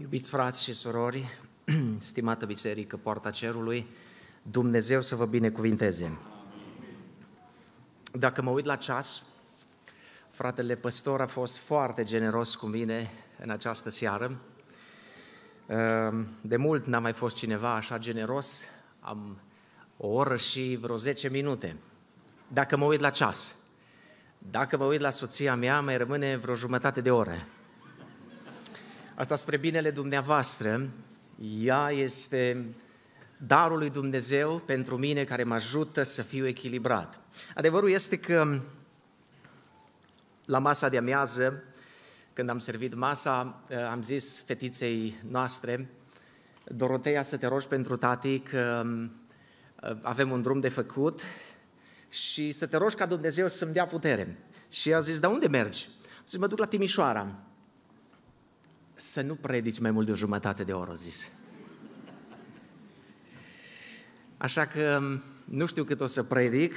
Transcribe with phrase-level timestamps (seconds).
[0.00, 1.38] Iubiți frați și surori,
[2.00, 3.86] stimată biserică, poarta cerului,
[4.42, 6.18] Dumnezeu să vă binecuvinteze.
[8.12, 9.22] Dacă mă uit la ceas,
[10.28, 14.40] fratele păstor a fost foarte generos cu mine în această seară.
[15.66, 18.64] Ehm, de mult n-a mai fost cineva așa generos,
[19.00, 19.38] am
[19.96, 21.76] o oră și vreo 10 minute.
[22.48, 23.56] Dacă mă uit la ceas,
[24.38, 27.46] dacă mă uit la soția mea, mai rămâne vreo jumătate de oră.
[29.22, 30.90] Asta spre binele dumneavoastră.
[31.60, 32.66] Ea este
[33.36, 37.20] darul lui Dumnezeu pentru mine care mă ajută să fiu echilibrat.
[37.54, 38.60] Adevărul este că
[40.44, 41.62] la masa de amiază,
[42.32, 45.90] când am servit masa, am zis fetiței noastre,
[46.64, 51.20] Doroteia, să te rogi pentru tati că uh, avem un drum de făcut
[52.08, 54.38] și să te rogi ca Dumnezeu să-mi dea putere.
[54.68, 55.88] Și a zis, dar unde mergi?
[56.28, 57.36] Zis, mă duc la Timișoara
[59.02, 61.30] să nu predici mai mult de o jumătate de oră, zis.
[64.36, 65.00] Așa că
[65.44, 66.74] nu știu cât o să predic.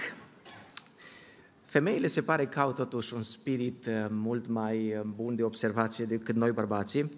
[1.66, 6.06] Femeile se pare că au totuși un spirit uh, mult mai uh, bun de observație
[6.06, 7.12] decât noi bărbații.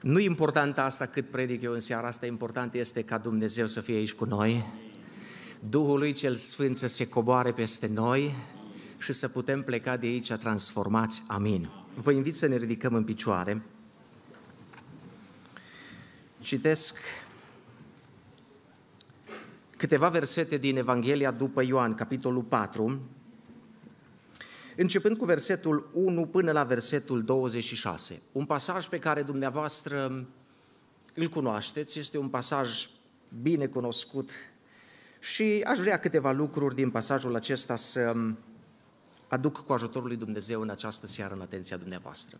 [0.00, 3.80] Nu e important asta cât predic eu în seara asta, important este ca Dumnezeu să
[3.80, 4.66] fie aici cu noi,
[5.68, 8.34] Duhul lui cel Sfânt să se coboare peste noi
[8.98, 11.22] și să putem pleca de aici transformați.
[11.28, 11.70] Amin.
[11.94, 13.62] Vă invit să ne ridicăm în picioare.
[16.42, 16.98] Citesc
[19.76, 23.00] câteva versete din Evanghelia după Ioan, capitolul 4,
[24.76, 28.22] începând cu versetul 1 până la versetul 26.
[28.32, 30.26] Un pasaj pe care dumneavoastră
[31.14, 32.88] îl cunoașteți, este un pasaj
[33.42, 34.30] bine cunoscut
[35.18, 38.14] și aș vrea câteva lucruri din pasajul acesta să
[39.28, 42.38] aduc cu ajutorul lui Dumnezeu în această seară în atenția dumneavoastră.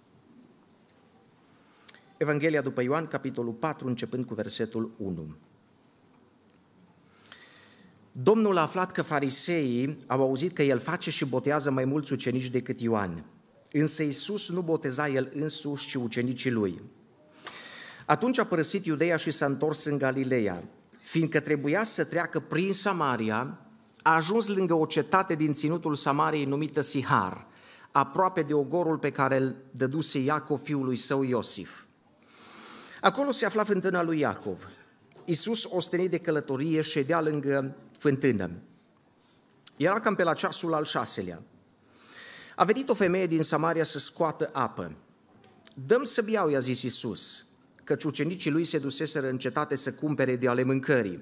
[2.22, 5.34] Evanghelia după Ioan, capitolul 4, începând cu versetul 1.
[8.12, 12.50] Domnul a aflat că fariseii au auzit că el face și botează mai mulți ucenici
[12.50, 13.24] decât Ioan.
[13.72, 16.82] Însă Iisus nu boteza el însuși, ci ucenicii lui.
[18.06, 20.64] Atunci a părăsit Iudeea și s-a întors în Galileea.
[21.00, 23.58] Fiindcă trebuia să treacă prin Samaria,
[24.02, 27.46] a ajuns lângă o cetate din ținutul Samariei numită Sihar,
[27.92, 31.84] aproape de ogorul pe care îl dăduse Iacov fiului său Iosif.
[33.02, 34.68] Acolo se afla fântâna lui Iacov.
[35.24, 38.50] Iisus, ostenit de călătorie, ședea lângă fântână.
[39.76, 41.42] Era cam pe la ceasul al șaselea.
[42.56, 44.96] A venit o femeie din Samaria să scoată apă.
[45.86, 47.44] Dăm să biau, i-a zis Iisus,
[47.84, 51.20] căci ucenicii lui se duseseră în cetate să cumpere de ale mâncării.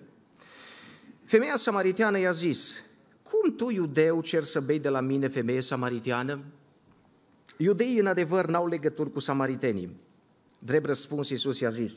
[1.25, 2.83] Femeia samariteană i-a zis,
[3.23, 6.41] cum tu, iudeu, cer să bei de la mine, femeie samariteană?
[7.57, 10.09] Iudeii, în adevăr, n-au legături cu samaritenii.
[10.63, 11.93] Drept răspuns, Iisus i-a zis,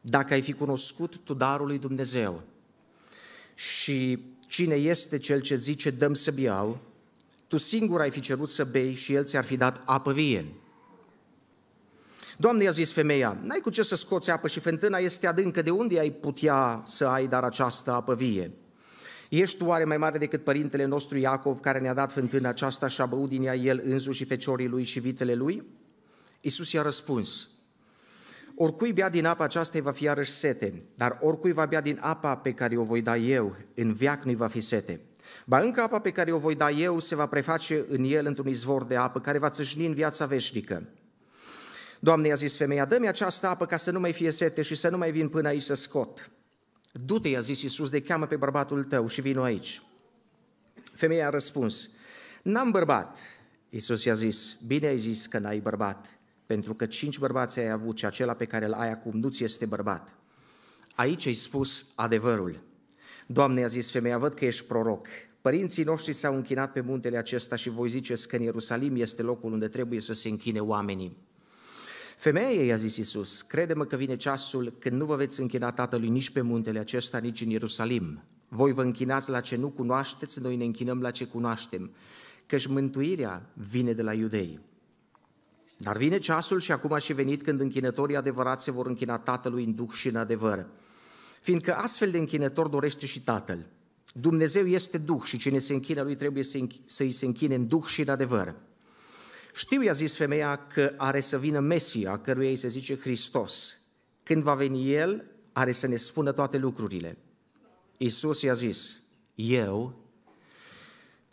[0.00, 2.42] dacă ai fi cunoscut tu darul lui Dumnezeu
[3.54, 6.78] și cine este cel ce zice dăm să biau,
[7.46, 10.46] tu singur ai fi cerut să bei și el ți-ar fi dat apă vie.
[12.38, 15.70] Doamne, i-a zis femeia, n-ai cu ce să scoți apă și fântâna este adâncă, de
[15.70, 18.50] unde ai putea să ai dar această apă vie?
[19.28, 23.00] Ești tu oare mai mare decât părintele nostru Iacov, care ne-a dat fântâna aceasta și
[23.00, 25.62] a băut din ea el însuși și feciorii lui și vitele lui?
[26.40, 27.48] Iisus i-a răspuns,
[28.58, 32.36] Oricui bea din apa aceasta va fi iarăși sete, dar oricui va bea din apa
[32.36, 35.00] pe care o voi da eu, în viac nu va fi sete.
[35.44, 38.48] Ba încă apa pe care o voi da eu se va preface în el într-un
[38.48, 40.88] izvor de apă care va țâșni în viața veșnică.
[42.00, 44.88] Doamne, i-a zis femeia, dă-mi această apă ca să nu mai fie sete și să
[44.88, 46.30] nu mai vin până aici să scot.
[46.92, 49.82] Du-te, i-a zis Iisus, de cheamă pe bărbatul tău și vino aici.
[50.94, 51.90] Femeia a răspuns,
[52.42, 53.18] n-am bărbat.
[53.68, 57.98] Iisus i-a zis, bine ai zis că n-ai bărbat, pentru că cinci bărbați ai avut
[57.98, 60.14] și acela pe care îl ai acum nu ți este bărbat.
[60.94, 62.60] Aici ai spus adevărul.
[63.26, 65.06] Doamne, a zis femeia, văd că ești proroc.
[65.40, 69.52] Părinții noștri s-au închinat pe muntele acesta și voi ziceți că în Ierusalim este locul
[69.52, 71.16] unde trebuie să se închine oamenii.
[72.16, 76.30] Femeie, i-a zis Iisus, crede-mă că vine ceasul când nu vă veți închina Tatălui nici
[76.30, 78.22] pe muntele acesta, nici în Ierusalim.
[78.48, 81.90] Voi vă închinați la ce nu cunoașteți, noi ne închinăm la ce cunoaștem,
[82.46, 84.60] căci mântuirea vine de la iudei.
[85.76, 89.64] Dar vine ceasul și acum a și venit când închinătorii adevărați se vor închina Tatălui
[89.64, 90.66] în duh și în adevăr.
[91.40, 93.66] Fiindcă astfel de închinător dorește și Tatăl.
[94.12, 96.42] Dumnezeu este duh și cine se închină lui trebuie
[96.86, 98.54] să-i se închine în duh și în adevăr.
[99.54, 103.80] Știu, i-a zis femeia, că are să vină Mesia, căruia îi se zice Hristos.
[104.22, 107.18] Când va veni El, are să ne spună toate lucrurile.
[107.96, 109.00] Iisus i-a zis,
[109.34, 109.94] eu,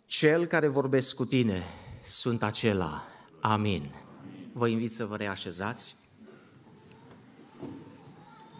[0.06, 1.64] cel care vorbesc cu tine,
[2.02, 3.06] sunt acela.
[3.40, 4.03] Amin.
[4.56, 5.96] Vă invit să vă reașezați.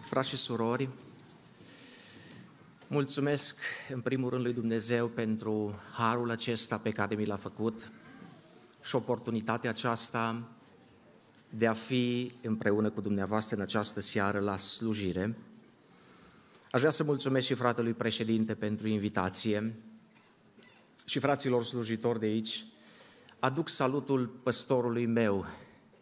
[0.00, 0.88] frați și surori,
[2.88, 3.60] mulțumesc
[3.92, 7.92] în primul rând lui Dumnezeu pentru harul acesta pe care mi l-a făcut
[8.82, 10.48] și oportunitatea aceasta
[11.48, 15.36] de a fi împreună cu dumneavoastră în această seară la slujire.
[16.70, 19.74] Aș vrea să mulțumesc și fratelui președinte pentru invitație
[21.04, 22.64] și fraților slujitori de aici.
[23.38, 25.46] Aduc salutul păstorului meu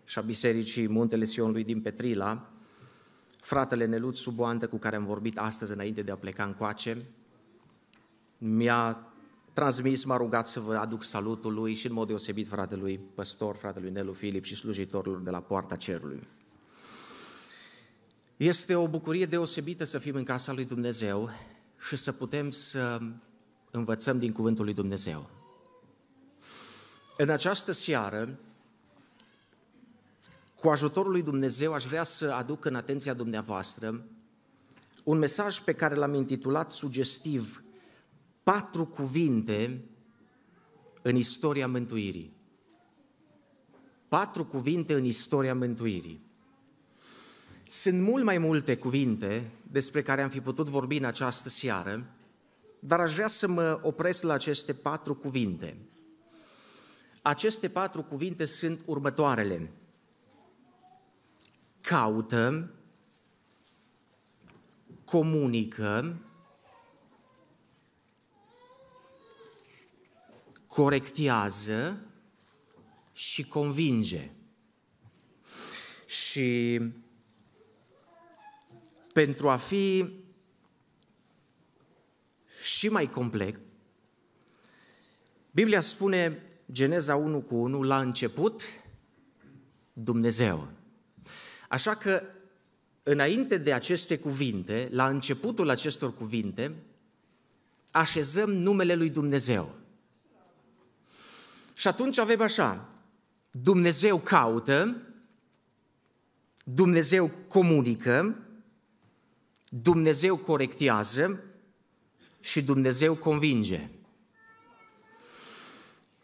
[0.04, 2.50] și a Bisericii Muntele Sionului din Petrila,
[3.40, 6.96] fratele Nelut Suboantă, cu care am vorbit astăzi înainte de a pleca în coace,
[8.38, 9.12] mi-a
[9.52, 13.90] transmis, m-a rugat să vă aduc salutul lui și în mod deosebit fratelui păstor, fratelui
[13.90, 16.28] Nelu Filip și slujitorilor de la Poarta Cerului.
[18.36, 21.30] Este o bucurie deosebită să fim în casa lui Dumnezeu
[21.78, 23.00] și să putem să
[23.70, 25.30] învățăm din cuvântul lui Dumnezeu.
[27.16, 28.38] În această seară
[30.62, 34.04] cu ajutorul lui Dumnezeu aș vrea să aduc în atenția dumneavoastră
[35.04, 37.64] un mesaj pe care l-am intitulat sugestiv
[38.42, 39.84] Patru cuvinte
[41.02, 42.36] în istoria mântuirii.
[44.08, 46.26] Patru cuvinte în istoria mântuirii.
[47.66, 52.06] Sunt mult mai multe cuvinte despre care am fi putut vorbi în această seară,
[52.78, 55.76] dar aș vrea să mă opresc la aceste patru cuvinte.
[57.22, 59.70] Aceste patru cuvinte sunt următoarele
[61.82, 62.70] caută,
[65.04, 66.16] comunică,
[70.66, 72.00] corectează
[73.12, 74.30] și convinge.
[76.06, 76.80] Și
[79.12, 80.12] pentru a fi
[82.62, 83.60] și mai complet,
[85.50, 86.42] Biblia spune,
[86.72, 88.62] Geneza 1 cu 1, la început,
[89.92, 90.68] Dumnezeu.
[91.72, 92.22] Așa că,
[93.02, 96.74] înainte de aceste cuvinte, la începutul acestor cuvinte,
[97.90, 99.74] așezăm numele lui Dumnezeu.
[101.74, 102.88] Și atunci avem așa,
[103.50, 105.02] Dumnezeu caută,
[106.64, 108.36] Dumnezeu comunică,
[109.68, 111.40] Dumnezeu corectează
[112.40, 113.88] și Dumnezeu convinge.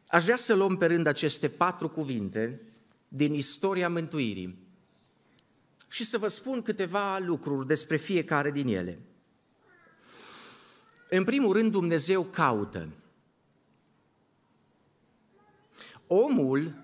[0.08, 2.60] Aș vrea să luăm pe rând aceste patru cuvinte
[3.08, 4.66] din istoria mântuirii
[5.88, 8.99] și să vă spun câteva lucruri despre fiecare din ele.
[11.08, 12.88] În primul rând, Dumnezeu caută.
[16.06, 16.75] Omul,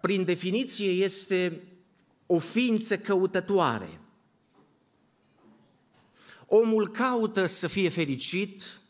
[0.00, 1.62] prin definiție, este
[2.26, 4.00] o ființă căutătoare.
[6.46, 8.80] Omul caută să fie fericit,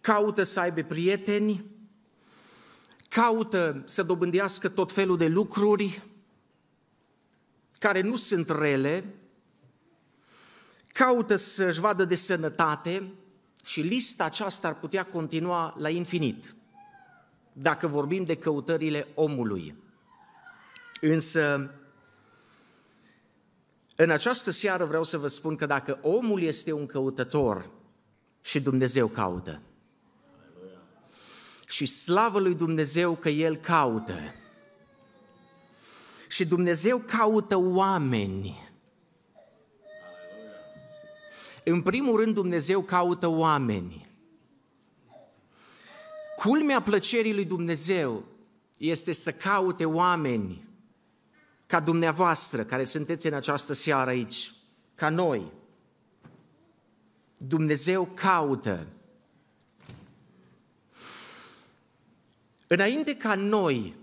[0.00, 1.64] caută să aibă prieteni,
[3.08, 6.02] caută să dobândească tot felul de lucruri,
[7.80, 9.14] care nu sunt rele,
[10.92, 13.12] caută să-și vadă de sănătate
[13.64, 16.54] și lista aceasta ar putea continua la infinit,
[17.52, 19.74] dacă vorbim de căutările omului.
[21.00, 21.70] Însă,
[23.96, 27.70] în această seară vreau să vă spun că dacă omul este un căutător
[28.42, 29.60] și Dumnezeu caută,
[31.68, 34.34] și slavă lui Dumnezeu că El caută,
[36.30, 38.68] și Dumnezeu caută oameni.
[41.64, 44.00] În primul rând, Dumnezeu caută oameni.
[46.36, 48.24] Culmea plăcerii lui Dumnezeu
[48.78, 50.68] este să caute oameni
[51.66, 54.54] ca dumneavoastră, care sunteți în această seară aici,
[54.94, 55.52] ca noi.
[57.36, 58.86] Dumnezeu caută.
[62.66, 63.98] Înainte ca noi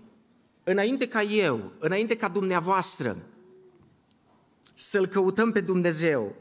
[0.70, 3.16] înainte ca eu, înainte ca dumneavoastră
[4.74, 6.34] să-L căutăm pe Dumnezeu,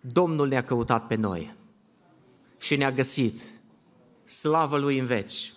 [0.00, 1.54] Domnul ne-a căutat pe noi
[2.58, 3.40] și ne-a găsit.
[4.24, 5.52] Slavă Lui în veci!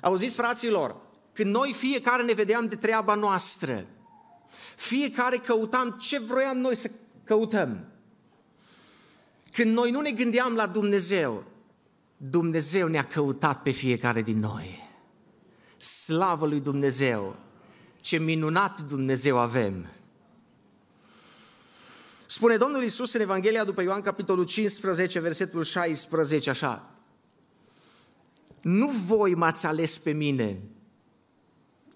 [0.00, 0.96] Auziți, fraților,
[1.32, 3.84] când noi fiecare ne vedeam de treaba noastră,
[4.76, 6.90] fiecare căutam ce vroiam noi să
[7.24, 7.84] căutăm.
[9.52, 11.44] Când noi nu ne gândeam la Dumnezeu,
[12.16, 14.79] Dumnezeu ne-a căutat pe fiecare din noi.
[15.80, 17.36] Slavă lui Dumnezeu!
[18.00, 19.86] Ce minunat Dumnezeu avem!
[22.26, 26.90] Spune Domnul Isus în Evanghelia după Ioan, capitolul 15, versetul 16, așa.
[28.60, 30.60] Nu voi m-ați ales pe mine,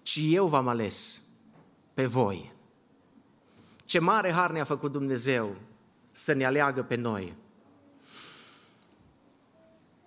[0.01, 1.21] ci eu v-am ales
[1.93, 2.53] pe voi.
[3.85, 5.55] Ce mare har ne-a făcut Dumnezeu
[6.11, 7.35] să ne aleagă pe noi.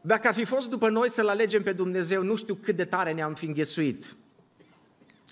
[0.01, 3.13] Dacă ar fi fost după noi să-L alegem pe Dumnezeu, nu știu cât de tare
[3.13, 4.17] ne-am fi înghesuit.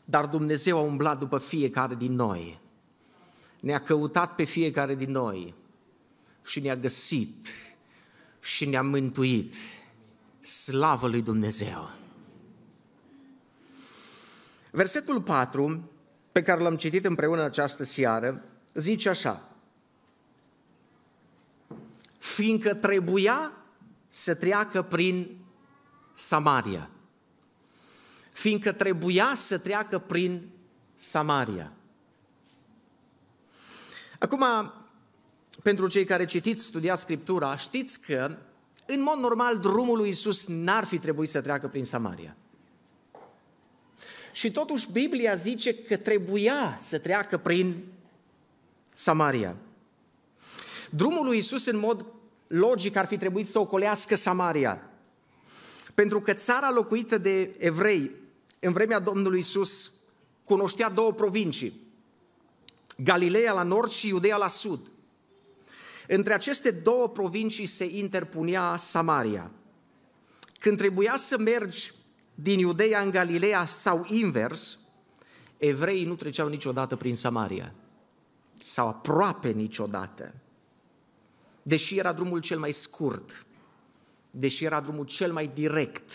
[0.05, 2.61] Dar Dumnezeu a umblat după fiecare din noi.
[3.61, 5.55] ne-a căutat pe fiecare din noi
[6.45, 7.49] și ne-a găsit
[8.41, 9.55] și ne-a mântuit.
[10.41, 11.91] Slavă lui Dumnezeu!
[14.71, 15.91] Versetul 4,
[16.33, 18.45] pe care l-am citit împreună această seară,
[18.75, 19.57] zice așa.
[22.19, 23.53] Fiindcă trebuia
[24.17, 25.39] să treacă prin
[26.15, 26.91] Samaria.
[28.33, 30.49] Fiindcă trebuia să treacă prin
[30.95, 31.73] Samaria.
[34.19, 34.45] Acum,
[35.63, 38.37] pentru cei care citiți, studiați Scriptura, știți că,
[38.87, 42.37] în mod normal, drumul lui Isus n-ar fi trebuit să treacă prin Samaria.
[44.33, 47.85] Și totuși Biblia zice că trebuia să treacă prin
[48.95, 49.57] Samaria.
[50.91, 52.16] Drumul lui Isus în mod
[52.47, 54.91] logic ar fi trebuit să ocolească Samaria.
[55.95, 58.11] Pentru că țara locuită de evrei
[58.61, 59.93] în vremea Domnului Isus
[60.45, 61.81] cunoștea două provincii.
[62.97, 64.81] Galileea la nord și Iudeea la sud.
[66.09, 69.51] Între aceste două provincii se interpunea Samaria.
[70.59, 71.93] Când trebuia să mergi
[72.35, 74.79] din Iudeea în Galileea sau invers,
[75.57, 77.75] evreii nu treceau niciodată prin Samaria.
[78.59, 80.35] Sau aproape niciodată.
[81.69, 83.47] Deși era drumul cel mai scurt,
[84.31, 86.11] deși era drumul cel mai direct,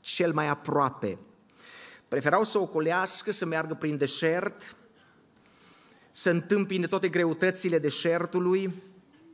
[0.00, 1.18] cel mai aproape,
[2.08, 4.76] preferau să ocolească, să meargă prin deșert,
[6.10, 8.82] să întâmpine toate greutățile deșertului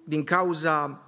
[0.05, 1.03] din cauza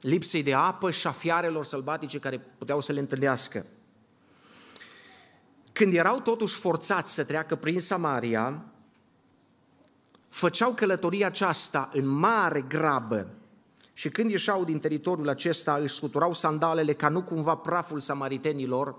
[0.00, 3.66] lipsei de apă și a fiarelor sălbatice care puteau să le întâlnească.
[5.72, 8.64] Când erau totuși forțați să treacă prin Samaria,
[10.28, 13.28] făceau călătoria aceasta în mare grabă
[13.96, 18.96] și când ieșeau din teritoriul acesta își scuturau sandalele ca nu cumva praful samaritenilor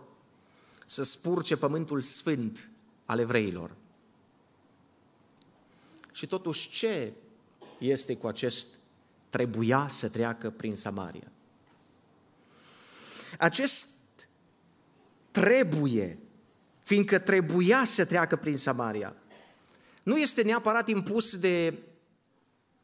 [0.86, 2.70] să spurce pământul sfânt
[3.06, 3.76] al evreilor.
[6.12, 7.14] Și totuși ce
[7.78, 8.68] este cu acest
[9.30, 11.32] trebuia să treacă prin Samaria?
[13.38, 13.88] Acest
[15.32, 16.20] trebuie
[16.80, 19.16] fiindcă trebuia să treacă prin Samaria.
[20.04, 21.84] Nu este neapărat impus de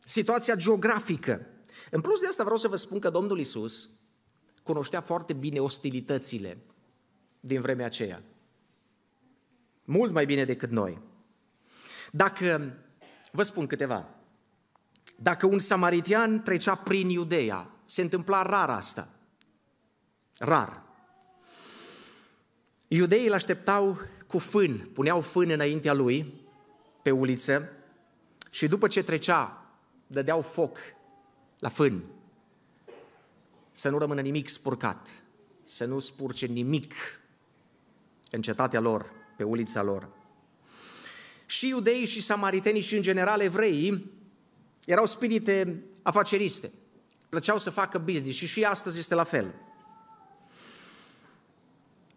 [0.06, 1.46] situația geografică.
[1.94, 3.90] În plus de asta vreau să vă spun că Domnul Isus
[4.64, 6.58] cunoștea foarte bine ostilitățile
[7.40, 8.24] din vremea aceea.
[9.84, 11.00] Mult mai bine decât noi.
[12.12, 12.78] Dacă,
[13.32, 14.10] vă spun câteva,
[15.16, 19.10] dacă un samaritian trecea prin Iudeea, se întâmpla rar asta.
[20.38, 20.84] Rar.
[22.88, 26.34] Iudeii îl așteptau cu fân, puneau fân înaintea lui
[27.02, 27.72] pe uliță
[28.50, 29.66] și după ce trecea,
[30.08, 30.78] dădeau foc
[31.62, 32.04] la fân.
[33.72, 35.10] Să nu rămână nimic spurcat,
[35.64, 36.94] să nu spurce nimic
[38.32, 40.10] în cetatea lor, pe ulița lor.
[41.46, 44.12] Și iudeii și samaritenii și în general evreii
[44.86, 46.72] erau spirite afaceriste.
[47.30, 49.54] Plăceau să facă business și și astăzi este la fel.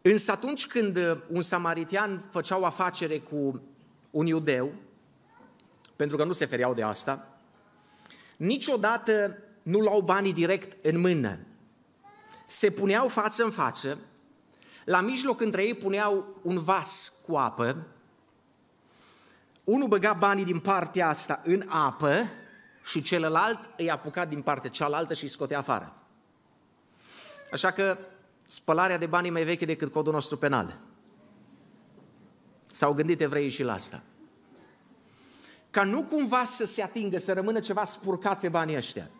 [0.02, 3.62] Însă atunci când uh, un samaritian făcea o afacere cu
[4.10, 4.72] un iudeu,
[5.96, 7.33] pentru că nu se feriau de asta,
[8.36, 11.38] niciodată nu luau banii direct în mână.
[12.46, 13.98] Se puneau față în față,
[14.84, 17.86] la mijloc între ei puneau un vas cu apă,
[19.64, 22.28] unul băga banii din partea asta în apă
[22.84, 25.94] și celălalt îi apuca din partea cealaltă și îi scotea afară.
[27.52, 27.98] Așa că
[28.44, 30.78] spălarea de bani e mai veche decât codul nostru penal.
[32.64, 34.02] S-au gândit evreii și la asta.
[35.74, 39.10] Ca nu cumva să se atingă, să rămână ceva spurcat pe banii ăștia.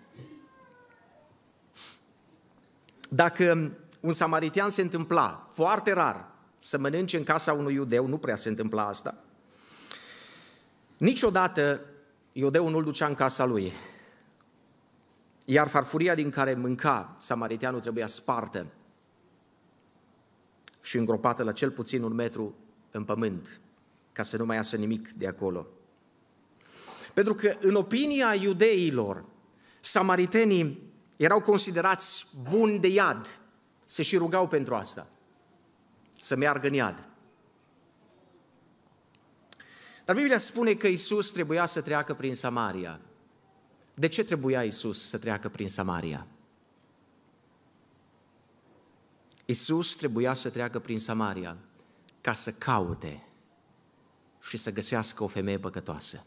[3.09, 8.37] Dacă un samaritian se întâmpla, foarte rar, să mănânce în casa unui iudeu, nu prea
[8.37, 9.15] se întâmpla asta,
[10.97, 11.81] niciodată
[12.33, 13.73] iudeul nu-l ducea în casa lui.
[15.45, 18.67] Iar farfuria din care mânca samaritianul trebuia spartă
[20.81, 22.55] și îngropată la cel puțin un metru
[22.91, 23.61] în pământ,
[24.13, 25.67] ca să nu mai iasă nimic de acolo.
[27.15, 29.25] Pentru că, în opinia iudeilor,
[29.81, 33.41] samaritenii erau considerați buni de iad,
[33.87, 35.09] se și rugau pentru asta,
[36.21, 37.09] să meargă în iad.
[40.05, 43.01] Dar Biblia spune că Isus trebuia să treacă prin Samaria.
[43.95, 46.27] De ce trebuia Isus să treacă prin Samaria?
[49.45, 51.57] Isus trebuia să treacă prin Samaria
[52.21, 53.27] ca să caute
[54.41, 56.25] și să găsească o femeie păcătoasă.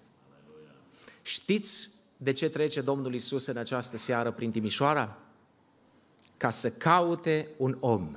[1.28, 5.18] Știți de ce trece Domnul Isus în această seară prin Timișoara?
[6.38, 8.16] Ca să caute un om.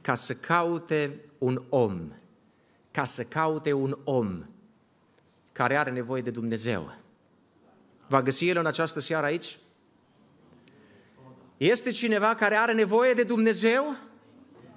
[0.00, 2.12] Ca să caute un om.
[2.90, 4.44] Ca să caute un om
[5.52, 6.94] care are nevoie de Dumnezeu.
[8.08, 9.58] Va găsi el în această seară aici?
[11.56, 13.96] Este cineva care are nevoie de Dumnezeu?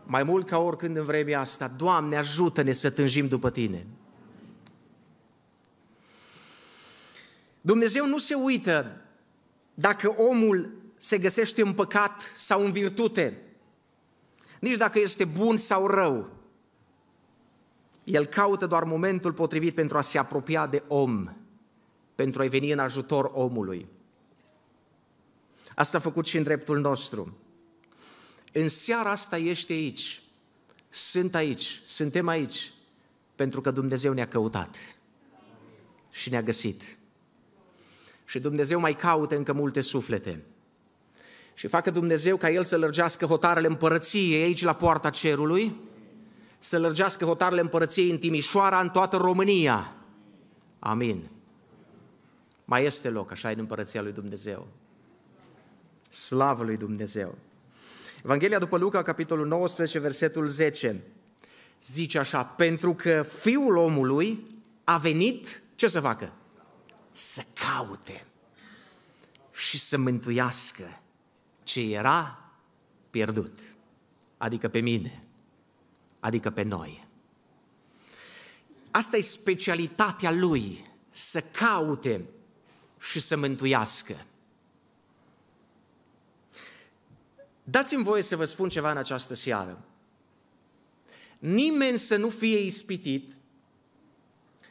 [0.04, 3.86] Mai mult ca oricând în vremea asta, Doamne, ajută-ne să tânjim după Tine.
[7.66, 9.02] Dumnezeu nu se uită
[9.74, 13.42] dacă omul se găsește în păcat sau în virtute,
[14.60, 16.30] nici dacă este bun sau rău.
[18.04, 21.36] El caută doar momentul potrivit pentru a se apropia de om,
[22.16, 23.88] pentru a-i veni în ajutor omului.
[25.76, 27.38] Asta a făcut și în dreptul nostru.
[28.54, 30.22] În seara asta ești aici,
[30.90, 32.74] sunt aici, suntem aici,
[33.36, 34.78] pentru că Dumnezeu ne-a căutat
[36.12, 36.98] și ne-a găsit.
[38.26, 40.44] Și Dumnezeu mai caută încă multe suflete.
[41.54, 45.76] Și facă Dumnezeu ca El să lărgească hotarele împărăției aici la poarta cerului,
[46.58, 49.96] să lărgească hotarele împărăției în Timișoara, în toată România.
[50.80, 51.30] Amin.
[52.66, 54.68] Mai este loc, așa în împărăția lui Dumnezeu.
[56.10, 57.36] Slavă lui Dumnezeu!
[58.24, 61.02] Evanghelia după Luca, capitolul 19, versetul 10,
[61.82, 64.48] zice așa, pentru că Fiul omului
[64.84, 66.34] a venit, ce să facă?
[67.18, 68.26] Să caute
[69.54, 71.02] și să mântuiască
[71.64, 72.52] ce era
[73.10, 73.60] pierdut,
[74.38, 75.24] adică pe mine,
[76.20, 77.08] adică pe noi.
[78.92, 82.26] Asta e specialitatea lui, să caute
[83.00, 84.26] și să mântuiască.
[87.64, 89.84] Dați-mi voie să vă spun ceva în această seară.
[91.40, 93.36] Nimeni să nu fie ispitit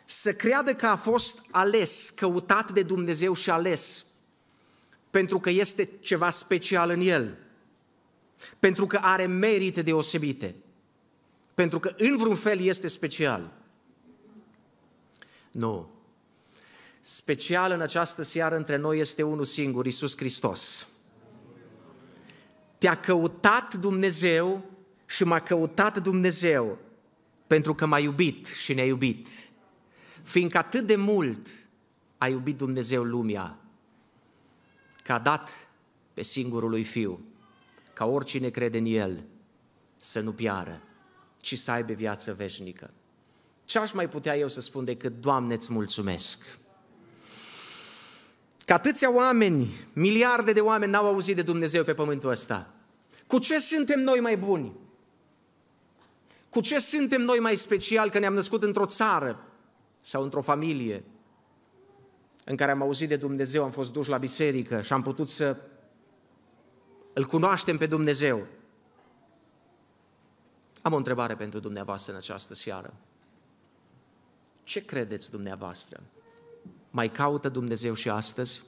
[0.04, 4.06] să creadă că a fost ales, căutat de Dumnezeu și ales,
[5.10, 7.38] pentru că este ceva special în el,
[8.58, 10.54] pentru că are merite deosebite,
[11.54, 13.52] pentru că în vreun fel este special.
[15.52, 15.90] Nu.
[17.00, 20.88] Special în această seară între noi este unul singur, Isus Hristos.
[22.78, 24.64] Te-a căutat Dumnezeu
[25.06, 26.78] și m-a căutat Dumnezeu
[27.46, 29.28] pentru că m-a iubit și ne-a iubit.
[30.24, 31.46] Fiindcă atât de mult
[32.18, 33.58] a iubit Dumnezeu lumea,
[35.02, 35.50] că a dat
[36.14, 37.20] pe singurul lui Fiu,
[37.92, 39.22] ca oricine crede în El
[39.96, 40.82] să nu piară,
[41.40, 42.90] ci să aibă viață veșnică.
[43.64, 46.58] Ce aș mai putea eu să spun decât, Doamne, îți mulțumesc!
[48.64, 52.74] Că atâția oameni, miliarde de oameni n-au auzit de Dumnezeu pe pământul ăsta.
[53.26, 54.72] Cu ce suntem noi mai buni?
[56.48, 59.48] Cu ce suntem noi mai special că ne-am născut într-o țară
[60.06, 61.04] sau într-o familie
[62.44, 65.56] în care am auzit de Dumnezeu, am fost duși la biserică și am putut să
[67.12, 68.46] îl cunoaștem pe Dumnezeu?
[70.82, 72.94] Am o întrebare pentru dumneavoastră în această seară.
[74.62, 76.02] Ce credeți dumneavoastră?
[76.90, 78.62] Mai caută Dumnezeu și astăzi?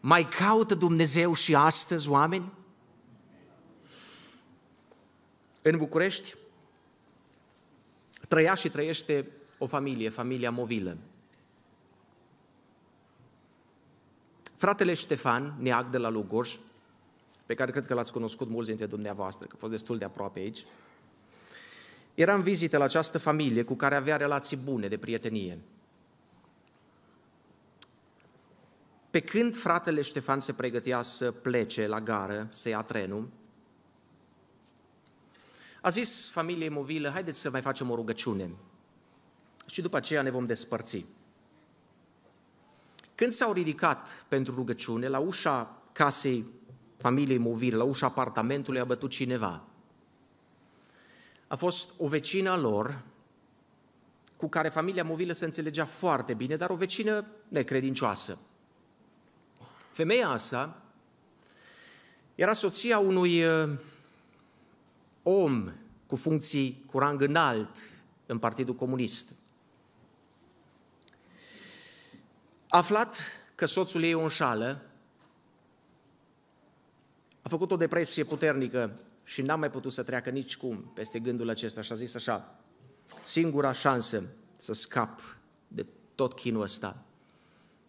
[0.00, 2.52] Mai caută Dumnezeu și astăzi oameni?
[5.62, 6.34] În București
[8.28, 9.28] trăia și trăiește
[9.64, 10.96] o familie, familia Movilă.
[14.56, 16.58] Fratele Ștefan, neag de la Lugoj,
[17.46, 20.38] pe care cred că l-ați cunoscut mulți dintre dumneavoastră, că a fost destul de aproape
[20.38, 20.64] aici,
[22.14, 25.58] era în vizită la această familie cu care avea relații bune de prietenie.
[29.10, 33.28] Pe când fratele Ștefan se pregătea să plece la gară, să ia trenul,
[35.80, 38.50] a zis familiei movilă, haideți să mai facem o rugăciune
[39.66, 41.06] și după aceea ne vom despărți.
[43.14, 46.44] Când s-au ridicat pentru rugăciune, la ușa casei
[46.96, 49.62] familiei movilă, la ușa apartamentului a bătut cineva.
[51.46, 53.02] A fost o vecină a lor,
[54.36, 58.38] cu care familia movilă se înțelegea foarte bine, dar o vecină necredincioasă.
[59.90, 60.82] Femeia asta
[62.34, 63.70] era soția unui uh,
[65.22, 65.72] om
[66.06, 67.76] cu funcții cu rang înalt
[68.26, 69.32] în Partidul Comunist.
[72.74, 73.18] Aflat
[73.54, 74.82] că soțul ei o înșală,
[77.42, 81.48] a făcut o depresie puternică și n-a mai putut să treacă nici cum peste gândul
[81.48, 82.58] acesta și a zis așa,
[83.20, 84.22] singura șansă
[84.58, 85.20] să scap
[85.68, 87.02] de tot chinul ăsta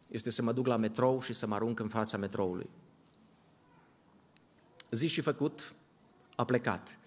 [0.07, 2.69] este să mă duc la metrou și să mă arunc în fața metroului.
[4.91, 5.73] Zi și făcut,
[6.35, 6.97] a plecat.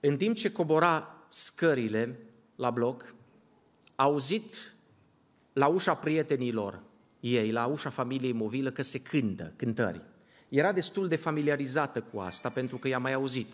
[0.00, 2.18] În timp ce cobora scările
[2.56, 3.14] la bloc,
[3.94, 4.74] a auzit
[5.52, 6.90] la ușa prietenilor
[7.22, 10.00] ei, la ușa familiei movilă, că se cântă cântări.
[10.48, 13.52] Era destul de familiarizată cu asta pentru că i-a mai auzit.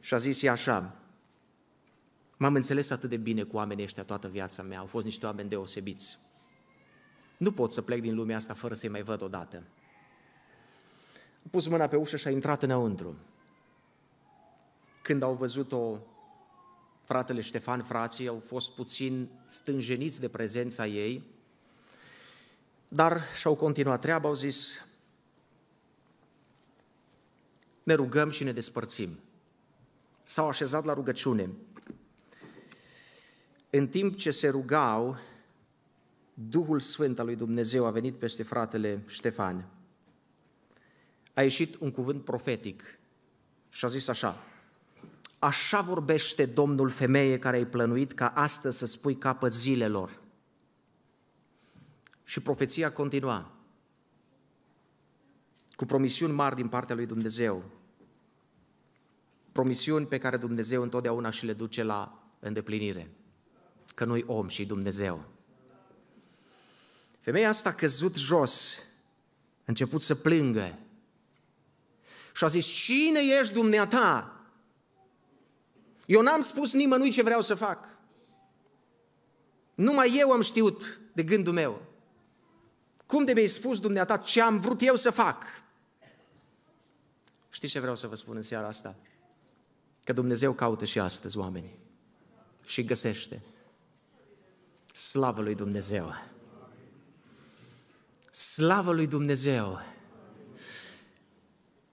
[0.00, 1.04] Și a zis ea așa,
[2.36, 5.48] M-am înțeles atât de bine cu oamenii ăștia toată viața mea, au fost niște oameni
[5.48, 6.18] deosebiți.
[7.36, 9.62] Nu pot să plec din lumea asta fără să-i mai văd odată.
[11.44, 13.16] A pus mâna pe ușă și a intrat înăuntru.
[15.02, 15.98] Când au văzut-o
[17.02, 21.22] fratele Ștefan, frații, au fost puțin stânjeniți de prezența ei,
[22.94, 24.86] dar și-au continuat treaba, au zis,
[27.82, 29.18] ne rugăm și ne despărțim.
[30.24, 31.50] S-au așezat la rugăciune.
[33.70, 35.18] În timp ce se rugau,
[36.34, 39.64] Duhul Sfânt al lui Dumnezeu a venit peste fratele Ștefan.
[41.34, 42.98] A ieșit un cuvânt profetic
[43.68, 44.42] și a zis așa,
[45.38, 50.22] Așa vorbește Domnul femeie care ai plănuit ca astăzi să spui capăt zilelor.
[52.24, 53.52] Și profeția continua
[55.76, 57.64] cu promisiuni mari din partea lui Dumnezeu.
[59.52, 63.10] Promisiuni pe care Dumnezeu întotdeauna și le duce la îndeplinire.
[63.94, 65.24] Că nu-i om și Dumnezeu.
[67.20, 68.78] Femeia asta a căzut jos,
[69.58, 70.78] a început să plângă
[72.34, 74.40] și a zis, cine ești dumneata?
[76.06, 77.88] Eu n-am spus nimănui ce vreau să fac.
[79.74, 81.82] Numai eu am știut de gândul meu.
[83.06, 85.44] Cum de mi-ai spus dumneata ce am vrut eu să fac?
[87.50, 88.96] Știți ce vreau să vă spun în seara asta?
[90.04, 91.78] Că Dumnezeu caută și astăzi oameni
[92.64, 93.42] și găsește.
[94.92, 96.14] Slavă lui Dumnezeu!
[98.30, 99.80] Slavă lui Dumnezeu!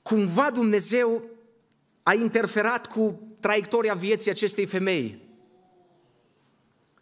[0.01, 1.23] Cumva Dumnezeu
[2.03, 5.29] a interferat cu traiectoria vieții acestei femei.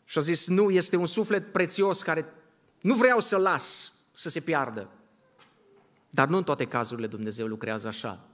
[0.05, 2.33] Și a zis, nu, este un suflet prețios care
[2.81, 4.89] nu vreau să las să se piardă.
[6.09, 8.27] Dar nu în toate cazurile Dumnezeu lucrează așa.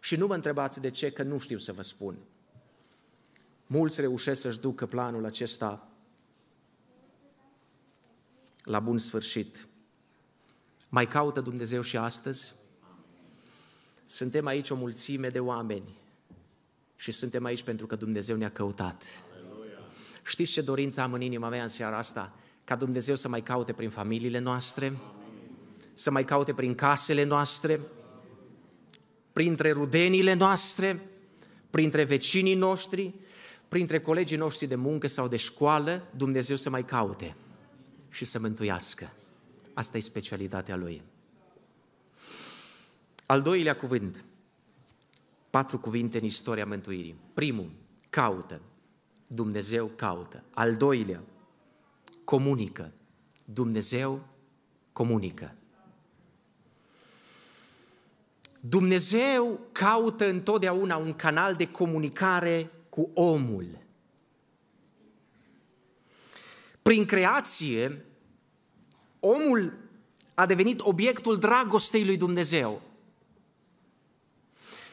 [0.00, 2.16] Și nu mă întrebați de ce, că nu știu să vă spun.
[3.66, 5.88] Mulți reușesc să-și ducă planul acesta
[8.62, 9.68] la bun sfârșit.
[10.88, 12.54] Mai caută Dumnezeu și astăzi?
[14.04, 15.94] Suntem aici o mulțime de oameni
[16.96, 19.02] și suntem aici pentru că Dumnezeu ne-a căutat.
[19.32, 19.78] Aleluia.
[20.22, 22.36] Știți ce dorință am în inima mea în seara asta?
[22.64, 25.21] Ca Dumnezeu să mai caute prin familiile noastre, Amin.
[25.92, 27.80] Să mai caute prin casele noastre,
[29.32, 31.06] printre rudenile noastre,
[31.70, 33.14] printre vecinii noștri,
[33.68, 37.36] printre colegii noștri de muncă sau de școală, Dumnezeu să mai caute
[38.10, 39.12] și să mântuiască.
[39.74, 41.02] Asta e specialitatea Lui.
[43.26, 44.24] Al doilea cuvânt,
[45.50, 47.16] patru cuvinte în istoria mântuirii.
[47.34, 47.70] Primul,
[48.10, 48.60] caută.
[49.26, 50.44] Dumnezeu caută.
[50.50, 51.22] Al doilea,
[52.24, 52.92] comunică.
[53.44, 54.26] Dumnezeu
[54.92, 55.54] comunică.
[58.64, 63.66] Dumnezeu caută întotdeauna un canal de comunicare cu omul.
[66.82, 68.04] Prin creație,
[69.20, 69.78] omul
[70.34, 72.82] a devenit obiectul dragostei lui Dumnezeu.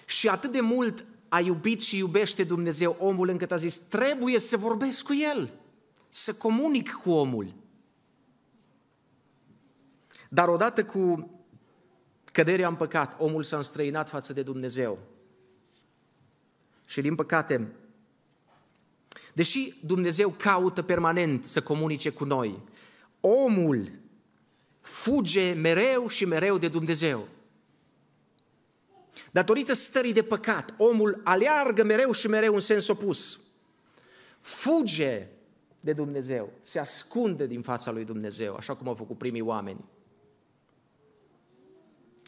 [0.05, 4.57] Și atât de mult a iubit și iubește Dumnezeu omul încât a zis, trebuie să
[4.57, 5.49] vorbesc cu el,
[6.09, 7.53] să comunic cu omul.
[10.29, 11.29] Dar odată cu
[12.31, 14.99] căderea în păcat, omul s-a înstrăinat față de Dumnezeu.
[16.85, 17.71] Și din păcate,
[19.33, 22.61] deși Dumnezeu caută permanent să comunice cu noi,
[23.19, 23.91] omul
[24.81, 27.27] fuge mereu și mereu de Dumnezeu.
[29.31, 33.39] Datorită stării de păcat, omul aleargă mereu și mereu în sens opus.
[34.39, 35.27] Fuge
[35.79, 39.85] de Dumnezeu, se ascunde din fața lui Dumnezeu, așa cum au făcut primii oameni.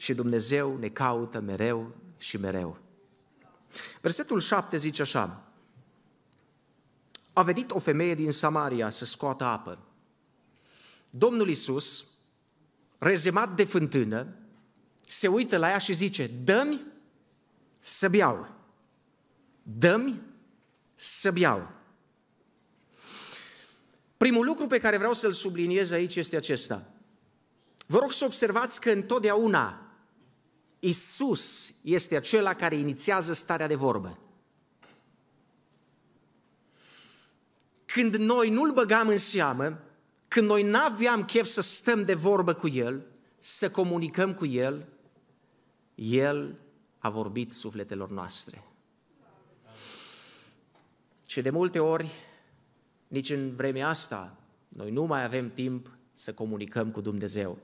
[0.02, 2.78] Și Dumnezeu ne caută mereu și mereu.
[4.02, 5.52] Versetul 7 zice așa,
[7.34, 9.80] a venit o femeie din Samaria să scoată apă.
[11.10, 12.06] Domnul Isus,
[12.98, 14.36] rezemat de fântână,
[15.08, 16.82] se uită la ea și zice, dă-mi
[17.80, 18.50] să beau.
[19.64, 20.22] Dă-mi
[20.96, 21.72] să beau.
[24.18, 26.88] Primul lucru pe care vreau să-l subliniez aici este acesta.
[27.88, 29.86] Vă rog să observați că întotdeauna
[30.84, 34.18] Isus este acela care inițiază starea de vorbă.
[37.86, 39.80] Când noi nu-L băgam în seamă,
[40.28, 43.06] când noi n-aveam chef să stăm de vorbă cu El,
[43.40, 44.88] să comunicăm cu El,
[45.96, 46.60] El
[46.98, 48.64] a vorbit sufletelor noastre.
[51.28, 52.12] Și de multe ori,
[53.08, 57.58] nici în vremea asta, noi nu mai avem timp să comunicăm cu Dumnezeu.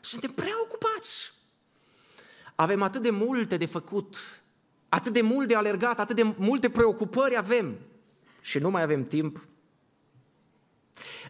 [0.00, 0.59] Suntem prea ocupați.
[2.60, 4.16] Avem atât de multe de făcut,
[4.88, 7.78] atât de mult de alergat, atât de multe preocupări avem.
[8.40, 9.46] și nu mai avem timp.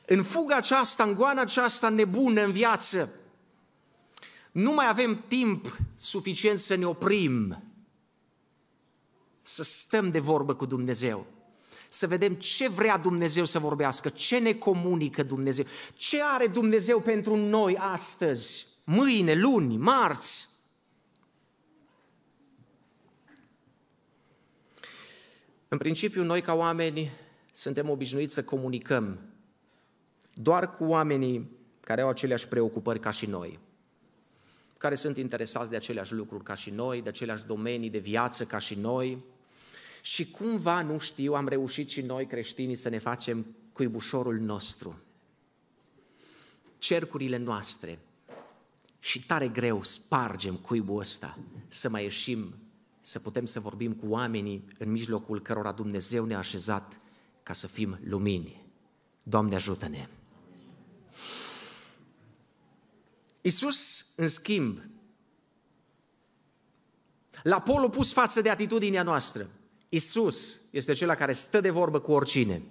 [0.07, 3.13] În fuga aceasta, în goana aceasta nebună în viață,
[4.53, 7.63] nu mai avem timp suficient să ne oprim,
[9.43, 11.27] să stăm de vorbă cu Dumnezeu,
[11.89, 15.65] să vedem ce vrea Dumnezeu să vorbească, ce ne comunică Dumnezeu,
[15.97, 20.50] ce are Dumnezeu pentru noi astăzi, mâine, luni, marți.
[25.73, 27.11] În principiu, noi ca oameni
[27.53, 29.19] suntem obișnuiți să comunicăm
[30.35, 33.59] doar cu oamenii care au aceleași preocupări ca și noi,
[34.79, 38.59] care sunt interesați de aceleași lucruri ca și noi, de aceleași domenii de viață ca
[38.59, 39.25] și noi.
[40.03, 45.01] Și cumva, nu știu, am reușit și noi creștinii să ne facem cuibușorul nostru,
[46.79, 47.99] cercurile noastre.
[48.99, 52.55] Și tare greu spargem cuibul ăsta să mai ieșim,
[53.11, 57.01] să putem să vorbim cu oamenii în mijlocul cărora Dumnezeu ne-a așezat
[57.43, 58.65] ca să fim lumini.
[59.23, 60.09] Doamne ajută-ne!
[63.41, 64.81] Isus, în schimb,
[67.43, 69.49] la pol opus față de atitudinea noastră,
[69.89, 72.63] Isus este cel care stă de vorbă cu oricine,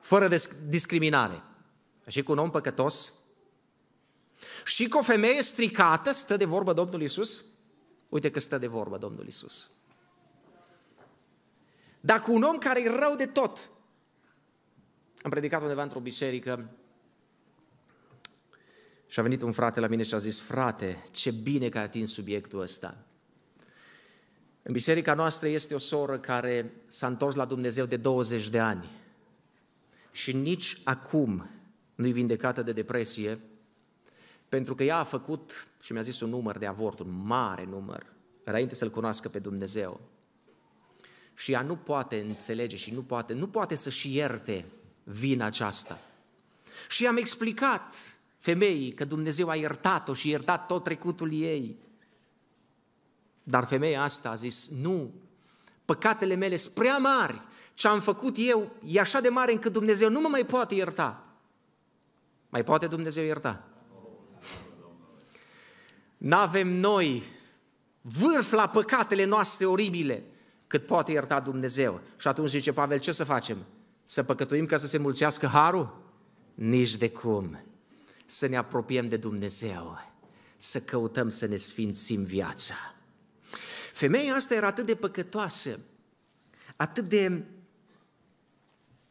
[0.00, 0.36] fără
[0.68, 1.42] discriminare.
[2.06, 3.12] Și cu un om păcătos,
[4.64, 7.44] și cu o femeie stricată stă de vorbă Domnul Isus.
[8.14, 9.70] Uite că stă de vorbă Domnul Isus.
[12.00, 13.70] Dar cu un om care e rău de tot.
[15.22, 16.70] Am predicat undeva într-o biserică
[19.06, 21.84] și a venit un frate la mine și a zis, frate, ce bine că ai
[21.84, 22.96] atins subiectul ăsta.
[24.62, 28.90] În biserica noastră este o soră care s-a întors la Dumnezeu de 20 de ani
[30.10, 31.50] și nici acum
[31.94, 33.40] nu-i vindecată de depresie,
[34.54, 38.06] pentru că ea a făcut, și mi-a zis un număr de avort, un mare număr,
[38.44, 40.00] înainte să-L cunoască pe Dumnezeu.
[41.34, 44.64] Și ea nu poate înțelege și nu poate, nu poate să-și ierte
[45.04, 46.00] vina aceasta.
[46.88, 47.94] Și am explicat
[48.38, 51.76] femeii că Dumnezeu a iertat-o și iertat tot trecutul ei.
[53.42, 55.12] Dar femeia asta a zis, nu,
[55.84, 57.40] păcatele mele sunt prea mari,
[57.72, 61.24] ce am făcut eu e așa de mare încât Dumnezeu nu mă mai poate ierta.
[62.48, 63.68] Mai poate Dumnezeu ierta?
[66.24, 67.22] N-avem noi
[68.00, 70.24] vârf la păcatele noastre oribile
[70.66, 72.00] cât poate ierta Dumnezeu.
[72.16, 73.56] Și atunci zice Pavel, ce să facem?
[74.04, 76.12] Să păcătuim ca să se mulțească harul?
[76.54, 77.64] Nici de cum.
[78.24, 80.12] Să ne apropiem de Dumnezeu,
[80.56, 82.74] să căutăm să ne sfințim viața.
[83.92, 85.78] Femeia asta era atât de păcătoasă,
[86.76, 87.44] atât de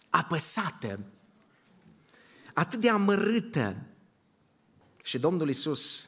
[0.10, 1.00] apăsată,
[2.54, 3.76] atât de amărâtă.
[5.04, 6.08] Și Domnul Isus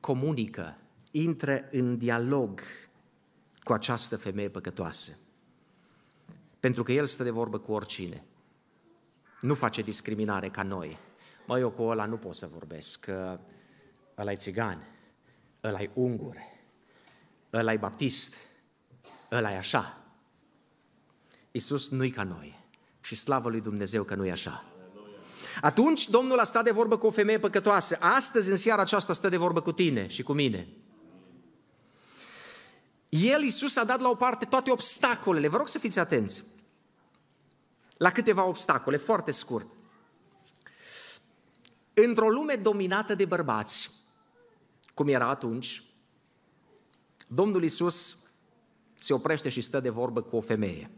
[0.00, 0.76] comunică,
[1.10, 2.60] intră în dialog
[3.62, 5.18] cu această femeie păcătoasă.
[6.60, 8.24] Pentru că El stă de vorbă cu oricine.
[9.40, 10.98] Nu face discriminare ca noi.
[11.46, 13.40] Mă, eu cu ăla nu pot să vorbesc, că
[14.18, 14.86] ăla e țigan,
[15.62, 16.36] ăla e ungur,
[17.52, 18.36] ăla e baptist,
[19.30, 20.02] ăla e așa.
[21.50, 22.66] Iisus nu-i ca noi
[23.00, 24.64] și slavă lui Dumnezeu că nu e așa.
[25.60, 27.96] Atunci Domnul a stat de vorbă cu o femeie păcătoasă.
[28.00, 30.68] Astăzi, în seara aceasta, stă de vorbă cu tine și cu mine.
[33.08, 35.48] El, Iisus, a dat la o parte toate obstacolele.
[35.48, 36.44] Vă rog să fiți atenți
[37.98, 39.66] la câteva obstacole, foarte scurt.
[41.94, 43.90] Într-o lume dominată de bărbați,
[44.94, 45.82] cum era atunci,
[47.28, 48.18] Domnul Iisus
[48.98, 50.90] se oprește și stă de vorbă cu o femeie.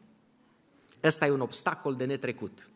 [1.03, 2.69] Ăsta e un obstacol de netrecut.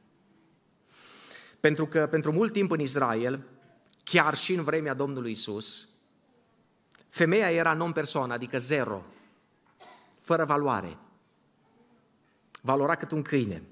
[1.65, 3.45] Pentru că pentru mult timp în Israel,
[4.03, 5.89] chiar și în vremea Domnului Isus,
[7.09, 9.05] femeia era non-persoană, adică zero,
[10.21, 10.97] fără valoare.
[12.63, 13.63] Valora cât un câine.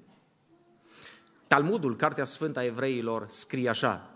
[1.47, 4.11] Talmudul, Cartea Sfântă a Evreilor, scrie așa.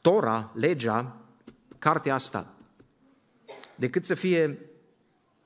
[0.00, 1.16] Tora, legea,
[1.78, 2.54] cartea asta,
[3.76, 4.70] decât să fie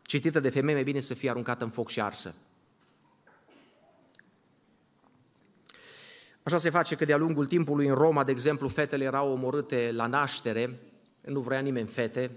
[0.03, 2.35] citită de femei, mai bine să fie aruncată în foc și arsă.
[6.51, 10.07] Așa se face că de-a lungul timpului în Roma, de exemplu, fetele erau omorâte la
[10.07, 10.79] naștere,
[11.25, 12.31] nu vrea nimeni fete,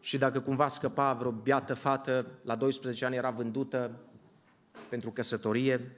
[0.00, 3.90] și dacă cumva scăpa vreo biată fată, la 12 ani era vândută
[4.88, 5.96] pentru căsătorie.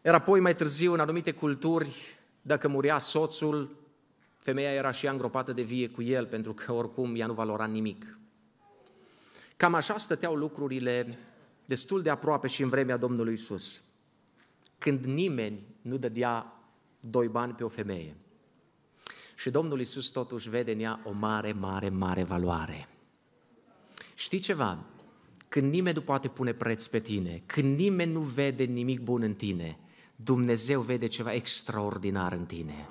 [0.00, 3.76] Era apoi mai târziu, în anumite culturi, dacă murea soțul,
[4.36, 7.66] femeia era și ea îngropată de vie cu el, pentru că oricum ea nu valora
[7.66, 8.18] nimic.
[9.56, 11.18] Cam așa stăteau lucrurile
[11.66, 13.89] destul de aproape și în vremea Domnului Isus
[14.80, 16.62] când nimeni nu dădea
[17.00, 18.16] doi bani pe o femeie.
[19.36, 22.88] Și Domnul Isus totuși vede în ea o mare, mare, mare valoare.
[24.14, 24.90] Știi ceva?
[25.50, 29.34] când nimeni nu poate pune preț pe tine, când nimeni nu vede nimic bun în
[29.34, 29.78] tine,
[30.16, 32.88] Dumnezeu vede ceva extraordinar în tine.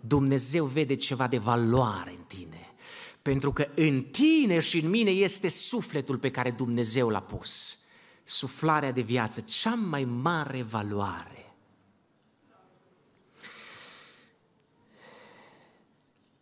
[0.00, 2.74] Dumnezeu vede ceva de valoare în tine.
[3.22, 7.78] Pentru că în tine și în mine este sufletul pe care Dumnezeu l-a pus.
[8.30, 11.54] Suflarea de viață, cea mai mare valoare.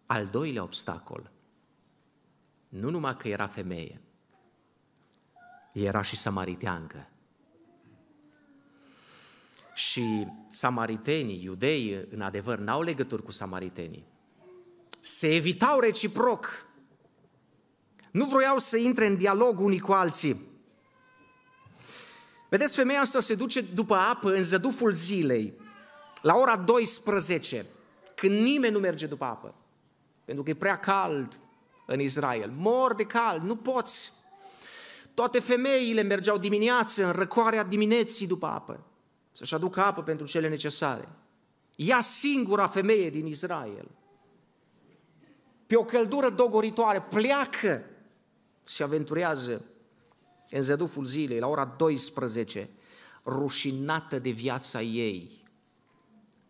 [0.06, 1.30] Al doilea obstacol,
[2.68, 4.00] nu numai că era femeie,
[5.72, 7.08] era și samariteancă.
[9.74, 14.06] Și samaritenii, iudei, în adevăr, n-au legături cu samaritenii.
[15.00, 16.66] Se evitau reciproc.
[18.10, 20.47] Nu vroiau să intre în dialog unii cu alții.
[22.48, 25.54] Vedeți, femeia asta se duce după apă în zăduful zilei,
[26.22, 27.66] la ora 12,
[28.14, 29.54] când nimeni nu merge după apă.
[30.24, 31.40] Pentru că e prea cald
[31.86, 32.52] în Israel.
[32.56, 34.12] Mor de cald, nu poți.
[35.14, 38.80] Toate femeile mergeau dimineață în răcoarea dimineții după apă,
[39.32, 41.08] să-și aducă apă pentru cele necesare.
[41.76, 43.88] Ea singura femeie din Israel,
[45.66, 47.84] pe o căldură dogoritoare, pleacă,
[48.64, 49.64] se aventurează
[50.50, 52.70] în zăduful zilei, la ora 12,
[53.24, 55.42] rușinată de viața ei,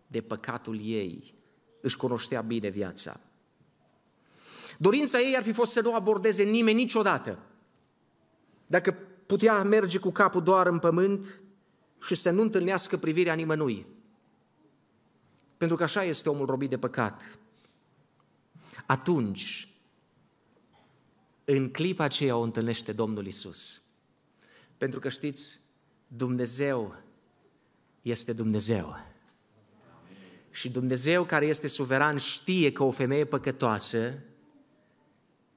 [0.07, 1.35] de păcatul ei,
[1.81, 3.21] își cunoștea bine viața.
[4.79, 7.39] Dorința ei ar fi fost să nu abordeze nimeni niciodată.
[8.67, 11.41] Dacă putea merge cu capul doar în pământ
[12.03, 13.87] și să nu întâlnească privirea nimănui.
[15.57, 17.39] Pentru că așa este omul robit de păcat.
[18.87, 19.69] Atunci,
[21.45, 23.88] în clipa aceea o întâlnește Domnul Isus.
[24.79, 25.61] Pentru că știți,
[26.07, 26.95] Dumnezeu
[28.03, 29.07] este Dumnezeu.
[30.51, 34.19] Și Dumnezeu care este suveran știe că o femeie păcătoasă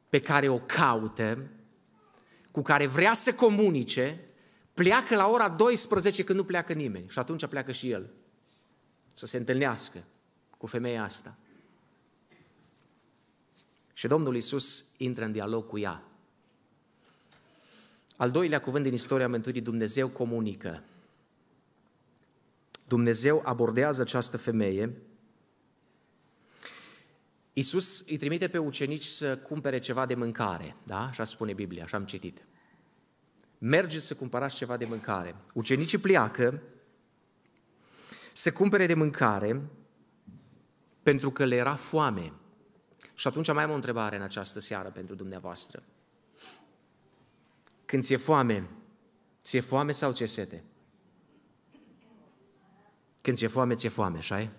[0.10, 1.49] pe care o caută,
[2.51, 4.19] cu care vrea să comunice,
[4.73, 7.10] pleacă la ora 12 când nu pleacă nimeni.
[7.10, 8.10] Și atunci pleacă și el
[9.13, 10.03] să se întâlnească
[10.57, 11.38] cu femeia asta.
[13.93, 16.11] Și Domnul Isus intră în dialog cu ea.
[18.21, 20.84] Al doilea cuvânt din istoria Mântuirii, Dumnezeu comunică.
[22.88, 24.97] Dumnezeu abordează această femeie.
[27.53, 30.99] Iisus îi trimite pe ucenici să cumpere ceva de mâncare, da?
[30.99, 32.45] Așa spune Biblia, așa am citit.
[33.57, 35.36] Mergeți să cumpărați ceva de mâncare.
[35.53, 36.62] Ucenicii pleacă
[38.34, 39.62] să cumpere de mâncare
[41.03, 42.34] pentru că le era foame.
[43.15, 45.84] Și atunci mai am o întrebare în această seară pentru dumneavoastră.
[47.91, 48.69] Când ți-e foame,
[49.43, 50.63] ți-e foame sau ți-e sete?
[53.21, 54.51] Când ți-e foame, ți-e foame, așa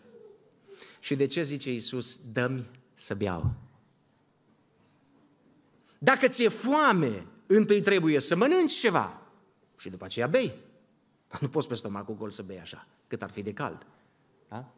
[1.01, 3.55] Și de ce zice Iisus, dă-mi să beau?
[5.99, 9.23] Dacă ți-e foame, întâi trebuie să mănânci ceva
[9.79, 10.55] și după aceea bei.
[11.41, 13.87] Nu poți pe stomacul gol să bei așa, cât ar fi de cald.
[14.49, 14.73] Da?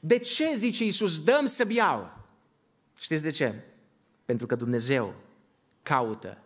[0.00, 2.18] De ce, zice Iisus, dăm să beau?
[2.98, 3.64] Știți de ce?
[4.24, 5.14] Pentru că Dumnezeu
[5.82, 6.38] caută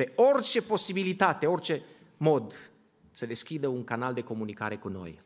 [0.00, 1.82] pe orice posibilitate, orice
[2.16, 2.70] mod,
[3.12, 5.20] să deschidă un canal de comunicare cu noi.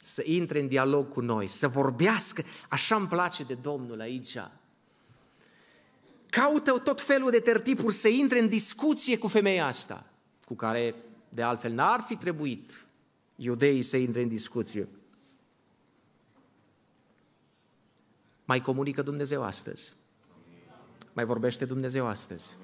[0.00, 2.44] Să intre în dialog cu noi, să vorbească.
[2.68, 4.36] Așa îmi place de Domnul aici.
[6.26, 10.06] Caută tot felul de tertipuri să intre în discuție cu femeia asta,
[10.44, 10.94] cu care
[11.28, 12.86] de altfel n-ar fi trebuit
[13.36, 14.88] iudeii să intre în discuție.
[18.44, 19.92] Mai comunică Dumnezeu astăzi.
[21.12, 22.54] Mai vorbește Dumnezeu astăzi.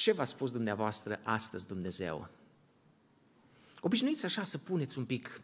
[0.00, 2.28] Ce v-a spus dumneavoastră astăzi Dumnezeu?
[3.80, 5.40] Obișnuiți așa să puneți un pic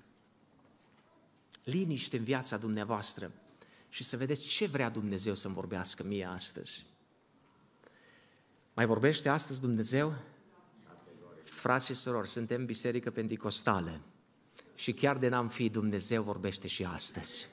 [1.64, 3.32] liniște în viața dumneavoastră
[3.88, 6.86] și să vedeți ce vrea Dumnezeu să-mi vorbească mie astăzi.
[8.74, 10.14] Mai vorbește astăzi Dumnezeu?
[11.42, 14.00] Frați și surori, suntem biserică pentecostală
[14.74, 17.48] și chiar de n-am fi, Dumnezeu vorbește și astăzi.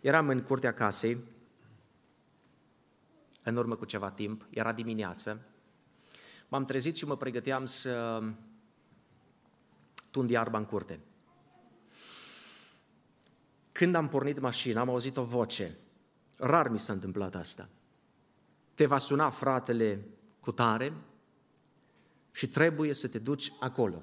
[0.00, 1.18] Eram în curtea casei,
[3.42, 5.47] în urmă cu ceva timp, era dimineață,
[6.48, 8.22] m-am trezit și mă pregăteam să
[10.10, 11.00] tund iarba în curte.
[13.72, 15.76] Când am pornit mașina, am auzit o voce.
[16.38, 17.68] Rar mi s-a întâmplat asta.
[18.74, 20.06] Te va suna fratele
[20.40, 20.92] cu tare
[22.32, 24.02] și trebuie să te duci acolo.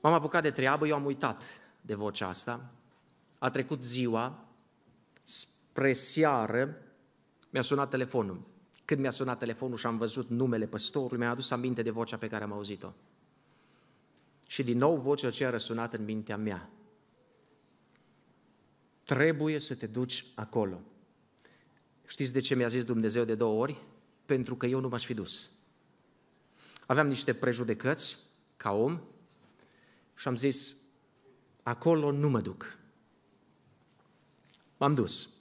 [0.00, 1.44] M-am apucat de treabă, eu am uitat
[1.80, 2.70] de vocea asta.
[3.38, 4.44] A trecut ziua,
[5.24, 6.76] spre seară,
[7.50, 8.46] mi-a sunat telefonul.
[8.84, 12.28] Când mi-a sunat telefonul și am văzut numele păstorului, mi-a adus aminte de vocea pe
[12.28, 12.92] care am auzit-o.
[14.46, 16.70] Și din nou vocea aceea a răsunat în mintea mea.
[19.02, 20.80] Trebuie să te duci acolo.
[22.06, 23.82] Știți de ce mi-a zis Dumnezeu de două ori?
[24.24, 25.50] Pentru că eu nu m-aș fi dus.
[26.86, 28.18] Aveam niște prejudecăți
[28.56, 29.00] ca om
[30.14, 30.76] și am zis,
[31.62, 32.78] acolo nu mă duc.
[34.76, 35.37] M-am dus.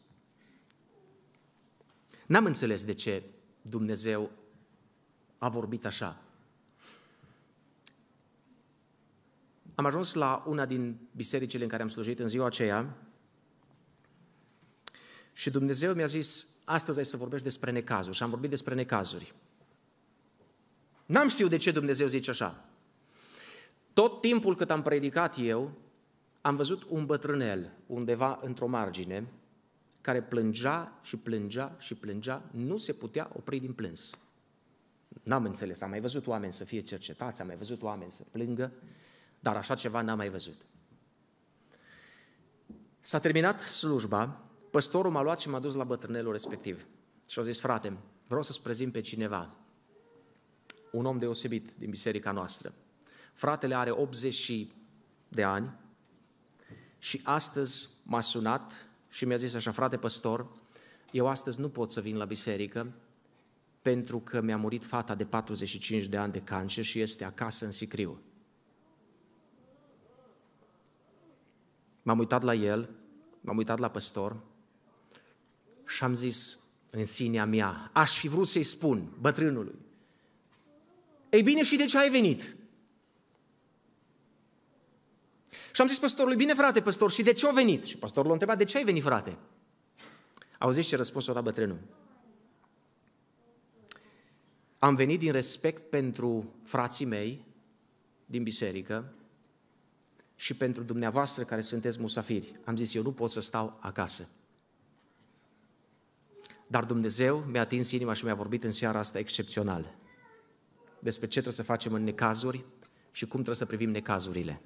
[2.28, 3.24] N-am înțeles de ce
[3.62, 4.32] Dumnezeu
[5.38, 6.22] a vorbit așa.
[9.76, 12.98] Am ajuns la una din bisericile în care am slujit în ziua aceea
[15.34, 18.16] și Dumnezeu mi-a zis, astăzi ai să vorbești despre necazuri.
[18.16, 19.34] Și am vorbit despre necazuri.
[21.06, 22.66] N-am știut de ce Dumnezeu zice așa.
[23.94, 25.72] Tot timpul cât am predicat eu,
[26.42, 29.28] am văzut un bătrânel undeva într-o margine
[30.02, 34.18] care plângea și plângea și plângea, nu se putea opri din plâns.
[35.24, 38.72] N-am înțeles, am mai văzut oameni să fie cercetați, am mai văzut oameni să plângă,
[39.40, 40.62] dar așa ceva n-am mai văzut.
[43.02, 44.42] S-a terminat slujba,
[44.72, 46.86] păstorul m-a luat și m-a dus la bătrânelul respectiv.
[47.28, 49.56] Și a zis, frate, vreau să-ți prezint pe cineva,
[50.92, 52.74] un om deosebit din biserica noastră.
[53.34, 54.68] Fratele are 80
[55.28, 55.74] de ani
[57.00, 60.48] și astăzi m-a sunat și mi-a zis așa, frate păstor,
[61.12, 62.94] eu astăzi nu pot să vin la biserică
[63.82, 67.72] pentru că mi-a murit fata de 45 de ani de cancer și este acasă în
[67.72, 68.22] Sicriu.
[72.04, 72.90] M-am uitat la el,
[73.42, 74.44] m-am uitat la păstor
[75.86, 79.76] și am zis în sinea mea, aș fi vrut să-i spun bătrânului,
[81.30, 82.56] ei bine, și de ce ai venit?
[85.78, 87.84] Și am zis păstorului, bine frate, păstor, și de ce a venit?
[87.84, 89.38] Și păstorul l-a întrebat, de ce ai venit, frate?
[90.60, 91.80] Auziți ce răspuns o dat bătrânul?
[94.80, 97.46] Am venit din respect pentru frații mei
[98.26, 99.14] din biserică
[100.36, 102.60] și pentru dumneavoastră care sunteți musafiri.
[102.64, 104.30] Am zis, eu nu pot să stau acasă.
[106.68, 109.96] Dar Dumnezeu mi-a atins inima și mi-a vorbit în seara asta excepțional
[111.00, 112.66] despre ce trebuie să facem în necazuri
[113.12, 114.62] și cum trebuie să privim necazurile.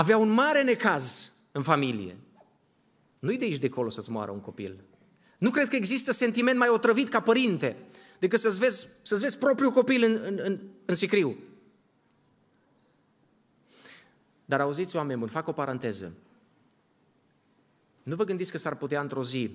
[0.00, 2.16] Avea un mare necaz în familie.
[3.18, 4.84] Nu-i de aici de acolo să-ți moară un copil.
[5.38, 7.76] Nu cred că există sentiment mai otrăvit ca părinte
[8.18, 11.36] decât să-ți vezi, să-ți vezi propriul copil în, în, în, în sicriu.
[14.44, 16.14] Dar auziți, oameni buni, fac o paranteză.
[18.02, 19.50] Nu vă gândiți că s-ar putea într-o zi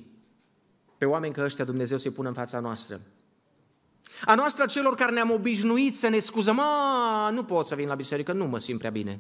[0.98, 3.02] pe oameni ca ăștia Dumnezeu să-i pună în fața noastră.
[4.26, 7.96] A noastră celor care ne-am obișnuit să ne scuzăm, a, nu pot să vin la
[7.96, 9.20] biserică, nu mă simt prea bine.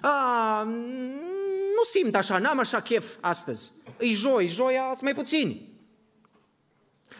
[0.00, 0.62] A,
[1.74, 3.70] nu simt așa, n-am așa chef astăzi.
[3.98, 5.68] E joi, joia sunt mai puțini.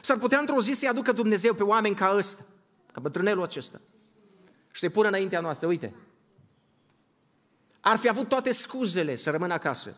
[0.00, 2.44] S-ar putea într-o zi să-i aducă Dumnezeu pe oameni ca ăsta,
[2.92, 3.80] ca bătrânelul acesta,
[4.70, 5.94] și să-i pună înaintea noastră, uite,
[7.80, 9.96] ar fi avut toate scuzele să rămână acasă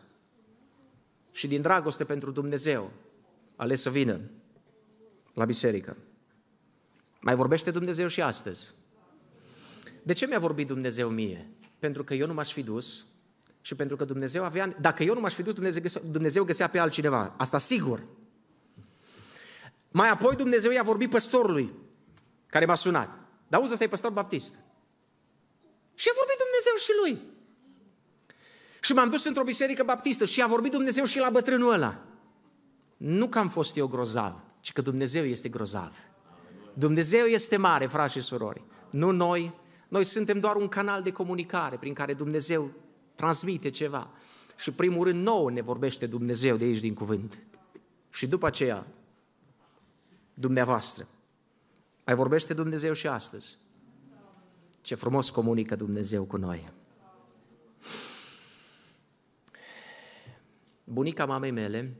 [1.31, 2.91] și din dragoste pentru Dumnezeu
[3.55, 4.19] ales să vină
[5.33, 5.97] la biserică.
[7.21, 8.73] Mai vorbește Dumnezeu și astăzi.
[10.03, 11.49] De ce mi-a vorbit Dumnezeu mie?
[11.83, 13.05] Pentru că eu nu m-aș fi dus
[13.61, 14.75] și pentru că Dumnezeu avea...
[14.79, 17.33] Dacă eu nu m-aș fi dus, Dumnezeu găsea, Dumnezeu găsea pe altcineva.
[17.37, 18.03] Asta sigur.
[19.91, 21.73] Mai apoi Dumnezeu i-a vorbit păstorului
[22.47, 23.19] care m-a sunat.
[23.47, 24.53] Dar auzi, ăsta e păstor baptist.
[25.93, 27.31] Și a vorbit Dumnezeu și lui.
[28.81, 32.05] Și m-am dus într-o biserică baptistă și a vorbit Dumnezeu și la bătrânul ăla.
[32.97, 35.91] Nu că am fost eu grozav, ci că Dumnezeu este grozav.
[36.73, 38.63] Dumnezeu este mare, frați și surori.
[38.89, 39.61] Nu noi.
[39.93, 42.71] Noi suntem doar un canal de comunicare prin care Dumnezeu
[43.15, 44.09] transmite ceva.
[44.55, 47.43] Și primul rând nouă ne vorbește Dumnezeu de aici din cuvânt.
[48.09, 48.87] Și după aceea,
[50.33, 51.07] dumneavoastră.
[52.05, 53.57] Mai vorbește Dumnezeu și astăzi.
[54.81, 56.71] Ce frumos comunică Dumnezeu cu noi.
[60.83, 61.95] Bunica mamei mele,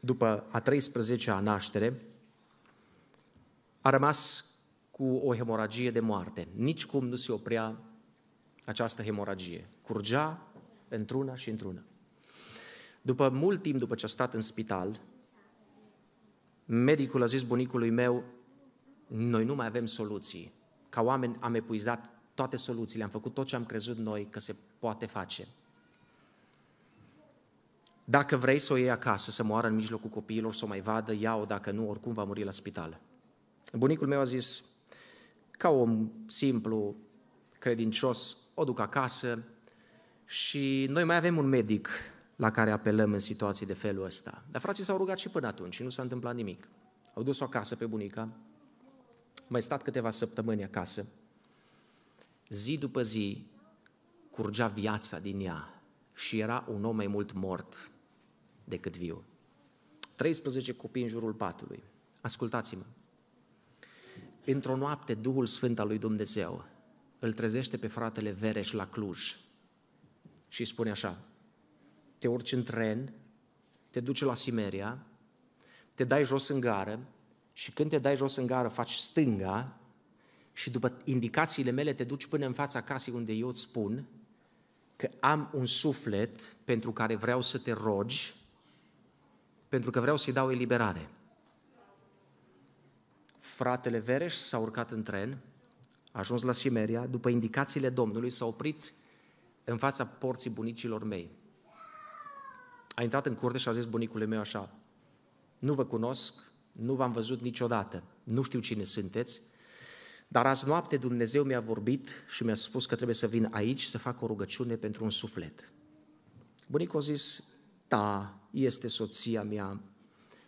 [0.00, 2.00] după a 13-a naștere,
[3.80, 4.53] a rămas
[4.96, 6.48] cu o hemoragie de moarte.
[6.52, 7.82] Nici cum nu se oprea
[8.64, 9.68] această hemoragie.
[9.82, 10.52] Curgea
[10.88, 11.82] într-una și într-una.
[13.02, 15.00] După mult timp după ce a stat în spital,
[16.64, 18.24] medicul a zis bunicului meu,
[19.06, 20.52] noi nu mai avem soluții.
[20.88, 24.56] Ca oameni am epuizat toate soluțiile, am făcut tot ce am crezut noi că se
[24.78, 25.46] poate face.
[28.04, 31.14] Dacă vrei să o iei acasă, să moară în mijlocul copiilor, să o mai vadă,
[31.14, 33.00] ia-o, dacă nu, oricum va muri la spital.
[33.72, 34.73] Bunicul meu a zis,
[35.64, 36.96] ca om simplu,
[37.58, 39.42] credincios, o duc acasă
[40.24, 41.88] și noi mai avem un medic
[42.36, 44.44] la care apelăm în situații de felul ăsta.
[44.50, 46.68] Dar frații s-au rugat și până atunci și nu s-a întâmplat nimic.
[47.14, 48.28] Au dus-o acasă pe bunica,
[49.48, 51.06] mai stat câteva săptămâni acasă.
[52.48, 53.46] Zi după zi
[54.30, 55.82] curgea viața din ea
[56.14, 57.90] și era un om mai mult mort
[58.64, 59.24] decât viu.
[60.16, 61.82] 13 copii în jurul patului.
[62.20, 62.84] Ascultați-mă.
[64.44, 66.64] Într-o noapte, Duhul Sfânt al lui Dumnezeu
[67.18, 69.36] îl trezește pe fratele Vereș la Cluj
[70.48, 71.18] și îi spune așa,
[72.18, 73.12] te urci în tren,
[73.90, 75.06] te duci la Simeria,
[75.94, 76.98] te dai jos în gară
[77.52, 79.76] și când te dai jos în gară faci stânga
[80.52, 84.04] și după indicațiile mele te duci până în fața casei unde eu îți spun
[84.96, 88.34] că am un suflet pentru care vreau să te rogi,
[89.68, 91.08] pentru că vreau să-i dau eliberare.
[93.54, 95.38] Fratele Vereș s-a urcat în tren,
[96.12, 98.92] a ajuns la Simeria, după indicațiile Domnului s-a oprit
[99.64, 101.30] în fața porții bunicilor mei.
[102.94, 104.74] A intrat în curte și a zis bunicului meu așa,
[105.58, 106.34] nu vă cunosc,
[106.72, 109.40] nu v-am văzut niciodată, nu știu cine sunteți,
[110.28, 113.98] dar azi noapte Dumnezeu mi-a vorbit și mi-a spus că trebuie să vin aici să
[113.98, 115.72] fac o rugăciune pentru un suflet.
[116.66, 117.44] Bunicul a zis,
[117.88, 119.80] da, este soția mea,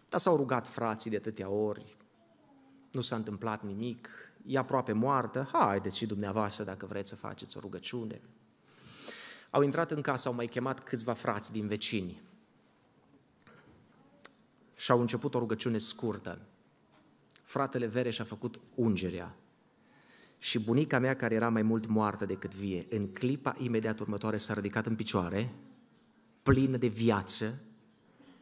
[0.09, 1.96] dar s-au rugat frații de atâtea ori,
[2.97, 4.09] nu s-a întâmplat nimic,
[4.47, 8.21] e aproape moartă, haideți și dumneavoastră dacă vreți să faceți o rugăciune.
[9.51, 12.23] Au intrat în casă, au mai chemat câțiva frați din vecini
[14.75, 16.39] și au început o rugăciune scurtă.
[17.43, 19.37] Fratele Vereș a făcut ungerea
[20.39, 24.55] și bunica mea, care era mai mult moartă decât vie, în clipa imediat următoare s-a
[24.55, 25.55] ridicat în picioare,
[26.43, 27.61] plină de viață,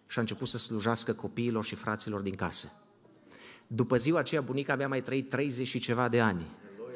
[0.07, 2.84] și a început să slujească copiilor și fraților din casă.
[3.67, 6.47] După ziua aceea, bunica mea mai trăit 30 și ceva de ani,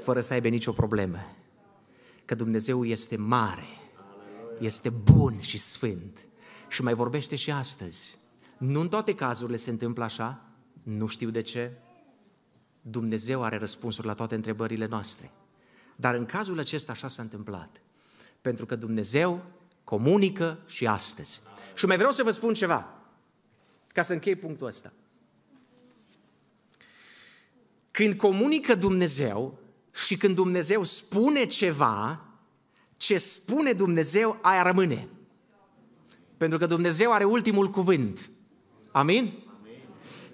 [0.02, 1.18] fără să aibă nicio problemă.
[2.24, 3.66] Că Dumnezeu este mare,
[4.58, 6.18] este bun și sfânt.
[6.68, 8.18] Și mai vorbește și astăzi.
[8.58, 10.44] Nu în toate cazurile se întâmplă așa,
[10.82, 11.72] nu știu de ce.
[12.82, 15.30] Dumnezeu are răspunsuri la toate întrebările noastre.
[15.96, 17.80] Dar în cazul acesta așa s-a întâmplat.
[18.40, 19.44] Pentru că Dumnezeu
[19.84, 21.42] comunică și astăzi.
[21.74, 23.02] Și mai vreau să vă spun ceva,
[23.92, 24.92] ca să închei punctul ăsta.
[27.98, 29.58] Când comunică Dumnezeu
[29.94, 32.24] și când Dumnezeu spune ceva,
[32.96, 35.08] ce spune Dumnezeu, aia rămâne.
[36.36, 38.30] Pentru că Dumnezeu are ultimul cuvânt.
[38.90, 39.32] Amin?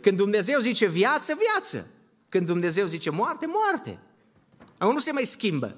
[0.00, 1.90] Când Dumnezeu zice viață, viață.
[2.28, 4.00] Când Dumnezeu zice moarte, moarte.
[4.78, 5.76] Acum nu se mai schimbă.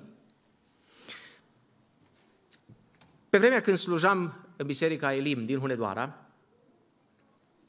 [3.31, 6.26] Pe vremea când slujam în Biserica Elim din Hunedoara,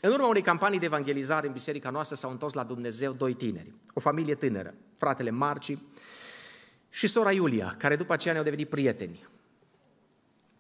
[0.02, 3.74] în urma unei campanii de evangelizare în biserica noastră s-au întors la Dumnezeu doi tineri,
[3.94, 5.78] o familie tânără, fratele Marci
[6.90, 9.28] și sora Iulia, care după aceea ne-au devenit prieteni.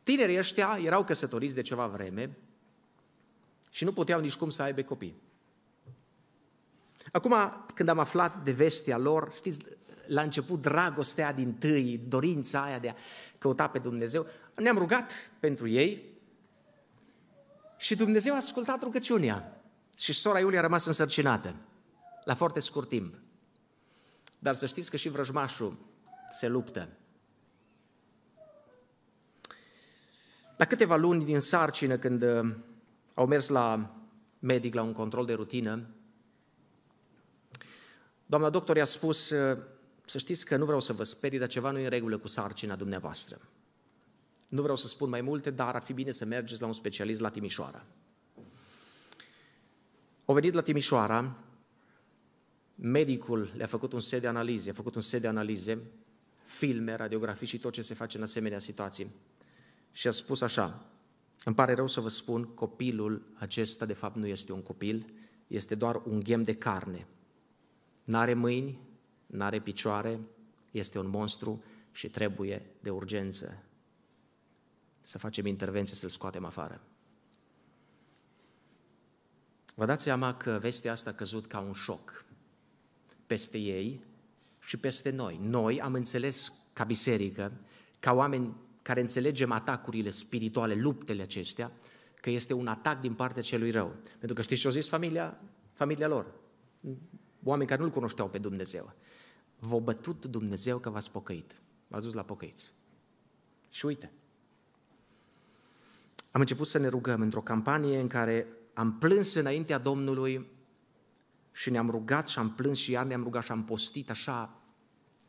[0.03, 2.37] Tinerii ăștia erau căsătoriți de ceva vreme
[3.71, 5.15] și nu puteau nici cum să aibă copii.
[7.11, 7.33] Acum,
[7.73, 9.61] când am aflat de vestea lor, știți,
[10.07, 12.95] la început dragostea din tâi, dorința aia de a
[13.37, 16.06] căuta pe Dumnezeu, ne-am rugat pentru ei
[17.77, 19.61] și Dumnezeu a ascultat rugăciunea.
[19.97, 21.55] Și sora Iulia a rămas însărcinată,
[22.23, 23.15] la foarte scurt timp.
[24.39, 25.77] Dar să știți că și vrăjmașul
[26.31, 26.89] se luptă.
[30.57, 32.55] La câteva luni din sarcină, când uh,
[33.13, 33.95] au mers la
[34.39, 35.87] medic la un control de rutină,
[38.25, 39.57] doamna doctor i-a spus, uh,
[40.05, 42.27] să știți că nu vreau să vă sperii, dar ceva nu e în regulă cu
[42.27, 43.39] sarcina dumneavoastră.
[44.47, 47.19] Nu vreau să spun mai multe, dar ar fi bine să mergeți la un specialist
[47.21, 47.85] la Timișoara.
[50.25, 51.35] Au venit la Timișoara,
[52.75, 55.81] medicul le-a făcut un set de analize, a făcut un set de analize,
[56.43, 59.07] filme, radiografii și tot ce se face în asemenea situații.
[59.91, 60.85] Și a spus așa,
[61.43, 65.13] îmi pare rău să vă spun, copilul acesta de fapt nu este un copil,
[65.47, 67.07] este doar un ghem de carne.
[68.05, 68.79] N-are mâini,
[69.25, 70.19] n-are picioare,
[70.71, 73.66] este un monstru și trebuie de urgență
[75.07, 76.81] să facem intervenție să-l scoatem afară.
[79.75, 82.25] Vă dați seama că vestea asta a căzut ca un șoc
[83.27, 84.03] peste ei
[84.59, 85.39] și peste noi.
[85.41, 87.51] Noi am înțeles ca biserică,
[87.99, 91.71] ca oameni care înțelegem atacurile spirituale, luptele acestea,
[92.15, 93.95] că este un atac din partea celui rău.
[94.17, 95.41] Pentru că știți ce au zis familia,
[95.73, 96.33] familia lor?
[97.43, 98.93] Oameni care nu-L cunoșteau pe Dumnezeu.
[99.59, 101.61] V-a bătut Dumnezeu că v-ați pocăit.
[101.87, 102.71] V-ați dus la pocăiți.
[103.69, 104.11] Și uite,
[106.37, 110.47] am început să ne rugăm într-o campanie în care am plâns înaintea Domnului
[111.51, 114.61] și ne-am rugat și am plâns și iar ne-am rugat și am postit așa,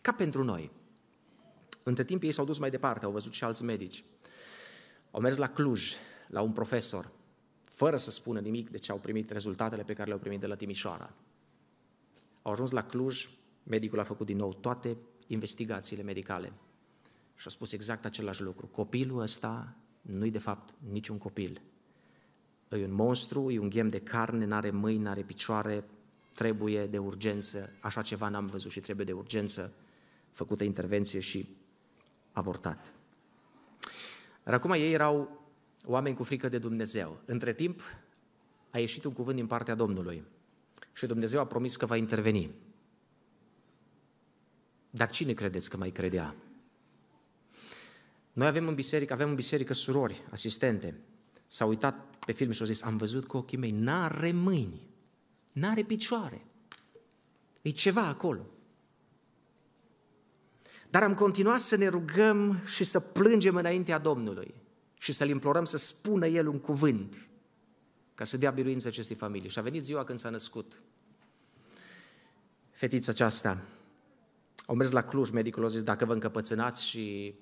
[0.00, 0.70] ca pentru noi.
[1.82, 4.04] Între timp ei s-au dus mai departe, au văzut și alți medici.
[5.10, 5.92] Au mers la Cluj,
[6.26, 7.10] la un profesor,
[7.62, 10.56] fără să spună nimic de ce au primit rezultatele pe care le-au primit de la
[10.56, 11.14] Timișoara.
[12.42, 13.28] Au ajuns la Cluj,
[13.62, 14.96] medicul a făcut din nou toate
[15.26, 16.52] investigațiile medicale
[17.34, 18.66] și a spus exact același lucru.
[18.66, 19.76] Copilul ăsta
[20.16, 21.60] nu-i de fapt niciun copil.
[22.70, 25.84] e un monstru, e un ghem de carne, n-are mâini, n-are picioare,
[26.34, 29.72] trebuie de urgență, așa ceva n-am văzut și trebuie de urgență
[30.32, 31.48] făcută intervenție și
[32.32, 32.92] avortat.
[34.44, 35.46] Dar acum ei erau
[35.84, 37.20] oameni cu frică de Dumnezeu.
[37.24, 37.82] Între timp
[38.70, 40.22] a ieșit un cuvânt din partea Domnului
[40.92, 42.50] și Dumnezeu a promis că va interveni.
[44.90, 46.34] Dar cine credeți că mai credea?
[48.38, 51.00] Noi avem în biserică, avem în biserică surori, asistente.
[51.46, 54.80] S-au uitat pe film și au zis, am văzut cu ochii mei, n-are mâini,
[55.52, 56.44] n-are picioare.
[57.62, 58.46] E ceva acolo.
[60.90, 64.54] Dar am continuat să ne rugăm și să plângem înaintea Domnului
[64.98, 67.28] și să-L implorăm să spună El un cuvânt
[68.14, 69.50] ca să dea biruință acestei familii.
[69.50, 70.82] Și a venit ziua când s-a născut
[72.70, 73.62] fetița aceasta.
[74.66, 77.34] Au mers la Cluj, medicul a zis, dacă vă încăpățânați și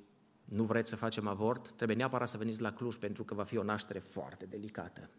[0.46, 3.56] nu vreți să facem avort, trebuie neapărat să veniți la Cluj pentru că va fi
[3.56, 5.10] o naștere foarte delicată.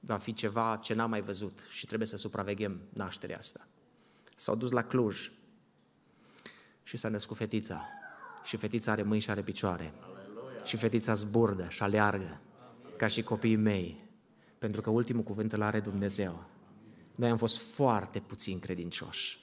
[0.00, 3.68] Va fi ceva ce n-am mai văzut și trebuie să supraveghem nașterea asta.
[4.36, 5.30] S-au dus la Cluj
[6.82, 7.84] și s-a născut fetița.
[8.44, 9.92] Și fetița are mâini și are picioare.
[10.00, 10.64] Aleluia.
[10.64, 12.40] Și fetița zburdă și aleargă,
[12.96, 14.10] ca și copiii mei,
[14.58, 16.44] pentru că ultimul cuvânt îl are Dumnezeu.
[17.14, 19.38] Noi am fost foarte puțin credincioși.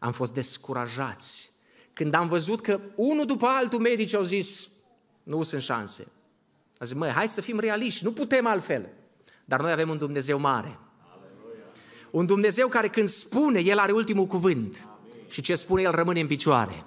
[0.00, 1.55] Am fost descurajați
[1.96, 4.70] când am văzut că unul după altul medici au zis,
[5.22, 6.12] nu sunt șanse.
[6.78, 8.88] A zis, măi, hai să fim realiști, nu putem altfel.
[9.44, 10.78] Dar noi avem un Dumnezeu mare.
[11.12, 11.64] Aleluia.
[12.10, 14.80] Un Dumnezeu care când spune, El are ultimul cuvânt.
[14.84, 15.26] Amin.
[15.28, 16.84] Și ce spune, El rămâne în picioare.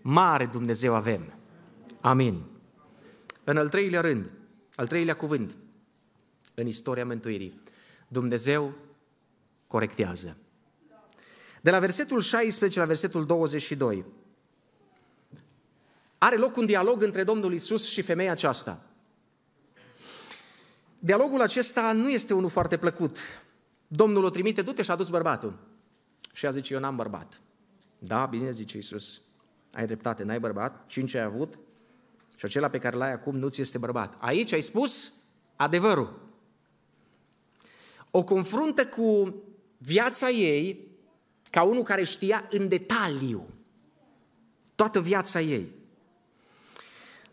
[0.00, 1.32] Mare Dumnezeu avem.
[2.00, 2.42] Amin.
[3.44, 4.30] În al treilea rând,
[4.74, 5.56] al treilea cuvânt,
[6.54, 7.54] în istoria mântuirii,
[8.08, 8.74] Dumnezeu
[9.66, 10.38] corectează.
[11.60, 14.04] De la versetul 16 la versetul 22,
[16.24, 18.82] are loc un dialog între Domnul Isus și femeia aceasta.
[20.98, 23.18] Dialogul acesta nu este unul foarte plăcut.
[23.86, 25.58] Domnul o trimite, du-te și adus bărbatul.
[26.32, 27.40] Și a zice, eu n-am bărbat.
[27.98, 29.20] Da, bine, zice Isus.
[29.72, 31.58] Ai dreptate, n-ai bărbat, cinci ai avut
[32.36, 34.16] și acela pe care l-ai acum nu ți este bărbat.
[34.18, 35.12] Aici ai spus
[35.56, 36.20] adevărul.
[38.10, 39.34] O confruntă cu
[39.78, 40.88] viața ei
[41.50, 43.48] ca unul care știa în detaliu
[44.74, 45.82] toată viața ei.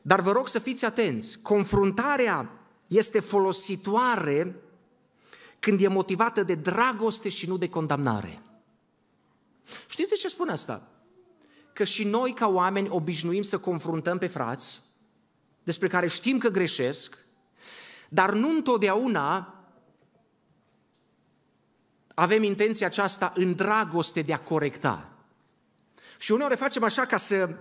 [0.01, 2.49] Dar vă rog să fiți atenți, confruntarea
[2.87, 4.55] este folositoare
[5.59, 8.41] când e motivată de dragoste și nu de condamnare.
[9.87, 10.87] Știți de ce spun asta?
[11.73, 14.81] Că și noi ca oameni obișnuim să confruntăm pe frați
[15.63, 17.17] despre care știm că greșesc,
[18.09, 19.55] dar nu întotdeauna
[22.13, 25.09] avem intenția aceasta în dragoste de a corecta.
[26.17, 27.57] Și uneori facem așa ca să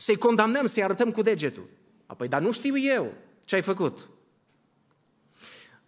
[0.00, 1.68] să-i condamnăm, să-i arătăm cu degetul.
[2.06, 3.12] Apoi, dar nu știu eu
[3.44, 4.08] ce ai făcut.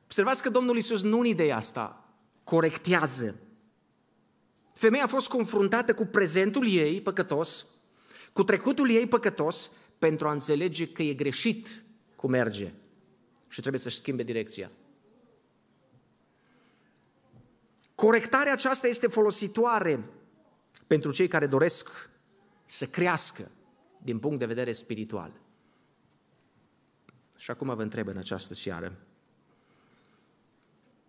[0.05, 3.37] Observați că Domnul Iisus nu în ideea asta corectează.
[4.75, 7.67] Femeia a fost confruntată cu prezentul ei păcătos,
[8.33, 11.83] cu trecutul ei păcătos, pentru a înțelege că e greșit
[12.17, 12.73] cum merge
[13.49, 14.71] și trebuie să-și schimbe direcția.
[17.95, 20.05] Corectarea aceasta este folositoare
[20.87, 22.11] pentru cei care doresc
[22.67, 23.51] să crească
[24.05, 25.33] din punct de vedere spiritual.
[27.37, 28.99] Și acum vă întreb în această seară,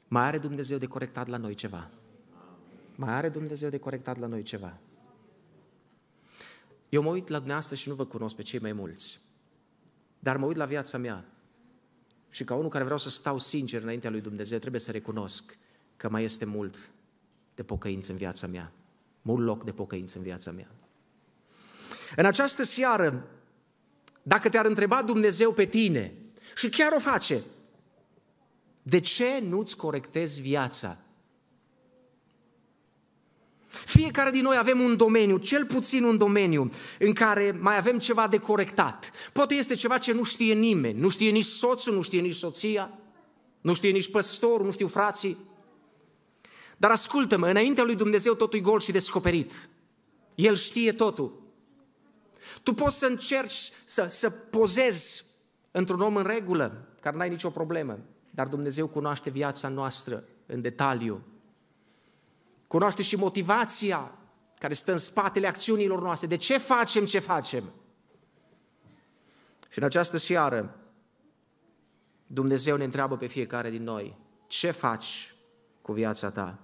[0.07, 1.89] mai are Dumnezeu de corectat la noi ceva?
[2.95, 4.77] Mai are Dumnezeu de corectat la noi ceva?
[6.89, 9.19] Eu mă uit la dumneavoastră și nu vă cunosc pe cei mai mulți,
[10.19, 11.25] dar mă uit la viața mea
[12.29, 15.57] și ca unul care vreau să stau sincer înaintea lui Dumnezeu, trebuie să recunosc
[15.97, 16.91] că mai este mult
[17.55, 18.71] de pocăință în viața mea,
[19.21, 20.82] mult loc de pocăință în viața mea.
[22.15, 23.27] În această seară,
[24.23, 26.13] dacă te-ar întreba Dumnezeu pe tine,
[26.55, 27.43] și chiar o face,
[28.81, 30.97] de ce nu-ți corectezi viața?
[33.67, 38.27] Fiecare din noi avem un domeniu, cel puțin un domeniu, în care mai avem ceva
[38.27, 39.11] de corectat.
[39.33, 42.99] Poate este ceva ce nu știe nimeni, nu știe nici soțul, nu știe nici soția,
[43.61, 45.37] nu știe nici păstorul, nu știu frații.
[46.77, 49.69] Dar ascultă-mă, înaintea lui Dumnezeu totul e gol și descoperit.
[50.35, 51.42] El știe totul.
[52.63, 55.25] Tu poți să încerci să, să pozezi
[55.71, 61.21] într-un om în regulă, care n-ai nicio problemă, dar Dumnezeu cunoaște viața noastră în detaliu.
[62.67, 64.11] Cunoaște și motivația
[64.59, 66.27] care stă în spatele acțiunilor noastre.
[66.27, 67.63] De ce facem ce facem?
[69.69, 70.75] Și în această seară,
[72.27, 74.17] Dumnezeu ne întreabă pe fiecare din noi,
[74.47, 75.33] ce faci
[75.81, 76.59] cu viața ta?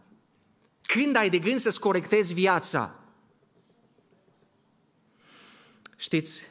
[0.81, 2.99] Când ai de gând să-ți corectezi viața?
[5.99, 6.47] Știți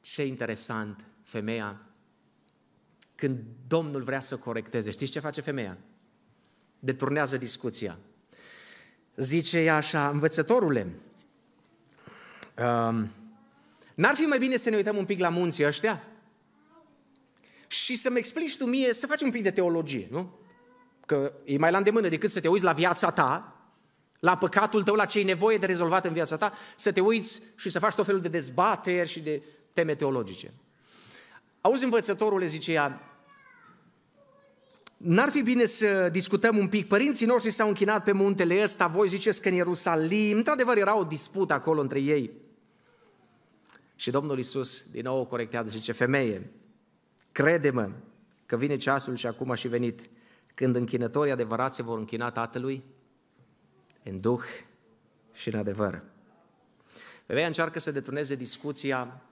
[0.00, 1.04] ce interesant?
[1.22, 1.80] Femeia
[3.14, 4.90] când Domnul vrea să corecteze.
[4.90, 5.78] Știți ce face femeia?
[6.78, 7.98] Deturnează discuția.
[9.16, 10.86] Zice ea așa, învățătorule,
[12.58, 13.10] um,
[13.94, 16.02] n-ar fi mai bine să ne uităm un pic la munții ăștia?
[17.66, 20.38] Și să-mi explici tu mie, să faci un pic de teologie, nu?
[21.06, 23.57] Că e mai la îndemână decât să te uiți la viața ta,
[24.18, 27.42] la păcatul tău, la ce e nevoie de rezolvat în viața ta, să te uiți
[27.56, 29.42] și să faci tot felul de dezbateri și de
[29.72, 30.52] teme teologice.
[31.60, 33.02] Auzi învățătorul, le zice ea,
[34.98, 36.88] N-ar fi bine să discutăm un pic.
[36.88, 40.36] Părinții noștri s-au închinat pe muntele ăsta, voi ziceți că în Ierusalim.
[40.36, 42.30] Într-adevăr era o dispută acolo între ei.
[43.96, 46.50] Și Domnul Isus din nou o corectează și zice, femeie,
[47.32, 47.90] crede-mă
[48.46, 50.00] că vine ceasul și acum a și venit,
[50.54, 52.82] când închinătorii adevărați se vor închina Tatălui
[54.08, 54.42] în duh
[55.32, 56.02] și în adevăr.
[57.26, 59.22] Femeia încearcă să deturneze discuția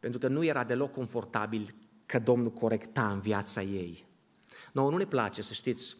[0.00, 1.74] pentru că nu era deloc confortabil
[2.06, 4.06] că Domnul corecta în viața ei.
[4.72, 5.96] Nouă nu ne place, să știți,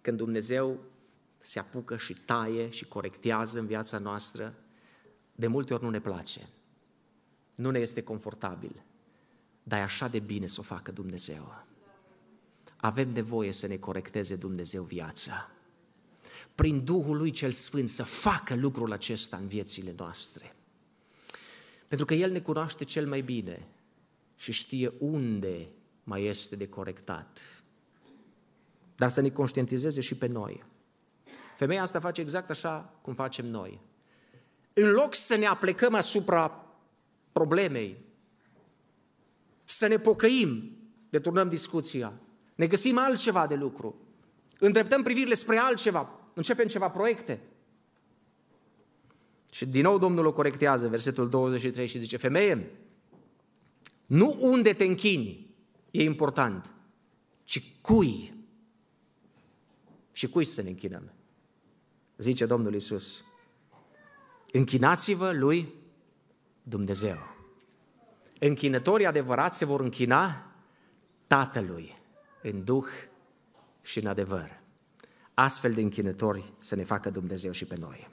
[0.00, 0.80] când Dumnezeu
[1.38, 4.54] se apucă și taie și corectează în viața noastră,
[5.34, 6.40] de multe ori nu ne place.
[7.54, 8.84] Nu ne este confortabil.
[9.62, 11.64] Dar e așa de bine să o facă Dumnezeu.
[12.76, 15.50] Avem nevoie să ne corecteze Dumnezeu viața.
[16.58, 20.56] Prin Duhul Lui cel Sfânt să facă lucrul acesta în viețile noastre.
[21.88, 23.66] Pentru că El ne cunoaște cel mai bine
[24.36, 25.68] și știe unde
[26.04, 27.62] mai este de corectat.
[28.96, 30.64] Dar să ne conștientizeze și pe noi.
[31.56, 33.80] Femeia asta face exact așa cum facem noi.
[34.72, 36.64] În loc să ne aplecăm asupra
[37.32, 38.04] problemei,
[39.64, 40.76] să ne pocăim,
[41.10, 42.12] deturnăm discuția,
[42.54, 44.00] ne găsim altceva de lucru,
[44.58, 47.40] îndreptăm privirile spre altceva, începem ceva proiecte.
[49.50, 52.70] Și din nou Domnul o corectează, versetul 23 și zice, femeie,
[54.06, 55.54] nu unde te închini,
[55.90, 56.72] e important,
[57.44, 58.32] ci cui
[60.12, 61.12] și cui să ne închinăm.
[62.16, 63.24] Zice Domnul Isus,
[64.52, 65.74] închinați-vă lui
[66.62, 67.18] Dumnezeu.
[68.38, 70.52] Închinătorii adevărați se vor închina
[71.26, 71.94] Tatălui
[72.42, 72.86] în Duh
[73.82, 74.57] și în adevăr.
[75.38, 78.08] Astfel de închinători să ne facă Dumnezeu și pe noi.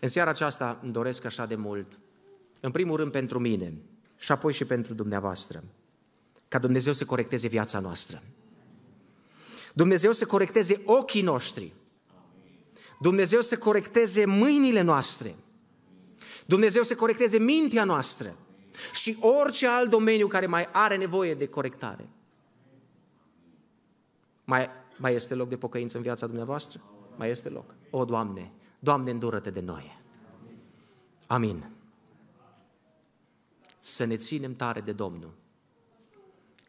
[0.00, 2.00] În seara aceasta îmi doresc așa de mult,
[2.60, 3.74] în primul rând pentru mine
[4.16, 5.64] și apoi și pentru dumneavoastră,
[6.48, 8.22] ca Dumnezeu să corecteze viața noastră.
[9.74, 11.72] Dumnezeu să corecteze ochii noștri.
[13.00, 15.34] Dumnezeu să corecteze mâinile noastre.
[16.46, 18.36] Dumnezeu să corecteze mintea noastră
[18.92, 22.08] și orice alt domeniu care mai are nevoie de corectare.
[24.44, 26.80] Mai, mai este loc de pocăință în viața dumneavoastră?
[27.16, 27.74] Mai este loc.
[27.90, 30.02] O, Doamne, Doamne, îndură-te de noi.
[31.26, 31.70] Amin.
[33.80, 35.32] Să ne ținem tare de Domnul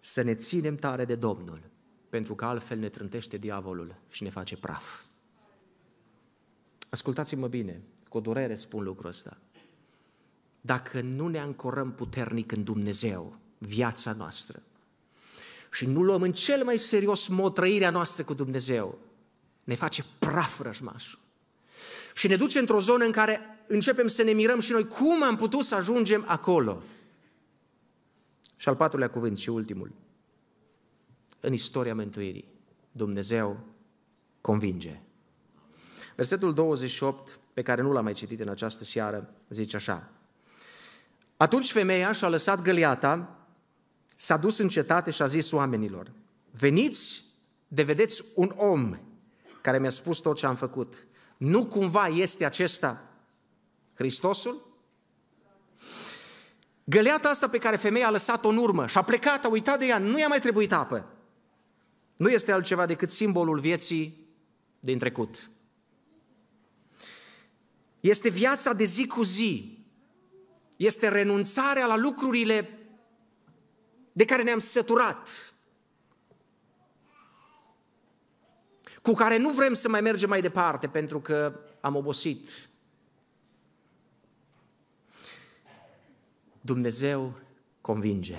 [0.06, 1.62] să ne ținem tare de Domnul,
[2.10, 5.02] pentru că altfel ne trântește diavolul și ne face praf.
[6.90, 9.38] Ascultați-mă bine, cu o durere spun lucrul ăsta.
[10.62, 14.62] Dacă nu ne ancorăm puternic în Dumnezeu, viața noastră,
[15.76, 18.98] și nu luăm în cel mai serios mod trăirea noastră cu Dumnezeu,
[19.64, 21.20] ne face praf rășmașul.
[22.14, 25.36] Și ne duce într-o zonă în care începem să ne mirăm și noi cum am
[25.38, 26.84] putut să ajungem acolo.
[28.56, 29.92] Și al patrulea cuvânt și ultimul.
[31.40, 32.48] În istoria mântuirii,
[32.92, 33.60] Dumnezeu
[34.42, 35.00] convinge.
[36.16, 40.10] Versetul 28, pe care nu l-am mai citit în această seară, zice așa.
[41.38, 43.45] Atunci femeia și-a lăsat găliata,
[44.16, 46.12] s-a dus în cetate și a zis oamenilor,
[46.52, 47.24] veniți
[47.68, 48.98] de vedeți un om
[49.62, 51.08] care mi-a spus tot ce am făcut.
[51.38, 53.10] Nu cumva este acesta
[53.94, 54.74] Hristosul?
[56.84, 59.86] Găleata asta pe care femeia a lăsat-o în urmă și a plecat, a uitat de
[59.86, 61.06] ea, nu i-a mai trebuit apă.
[62.18, 64.28] Nu este altceva decât simbolul vieții
[64.80, 65.50] din trecut.
[68.00, 69.78] Este viața de zi cu zi.
[70.78, 72.75] Este renunțarea la lucrurile
[74.16, 75.54] de care ne-am săturat,
[79.02, 82.50] cu care nu vrem să mai mergem mai departe pentru că am obosit,
[86.62, 87.34] Dumnezeu
[87.82, 88.38] convinge.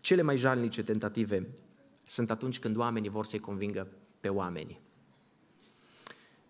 [0.00, 1.48] Cele mai jalnice tentative
[2.06, 3.88] sunt atunci când oamenii vor să-i convingă
[4.20, 4.80] pe oameni.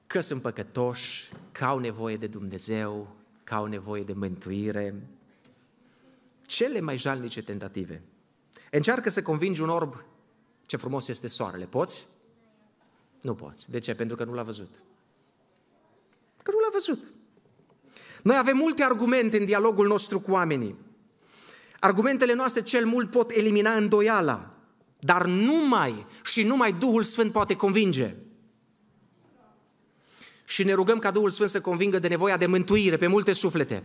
[0.06, 5.02] Că sunt păcătoși, că au nevoie de Dumnezeu, că au nevoie de mântuire.
[6.46, 8.02] Cele mai jalnice tentative.
[8.70, 10.04] Încearcă să convingi un orb
[10.66, 11.64] ce frumos este soarele.
[11.64, 12.06] Poți?
[13.22, 13.70] Nu poți.
[13.70, 13.94] De ce?
[13.94, 14.82] Pentru că nu l-a văzut.
[16.42, 17.12] Că nu l-a văzut.
[18.22, 20.76] Noi avem multe argumente în dialogul nostru cu oamenii.
[21.80, 24.54] Argumentele noastre cel mult pot elimina îndoiala,
[24.98, 28.16] dar numai și numai Duhul Sfânt poate convinge.
[30.44, 33.84] Și ne rugăm ca Duhul Sfânt să convingă de nevoia de mântuire pe multe suflete.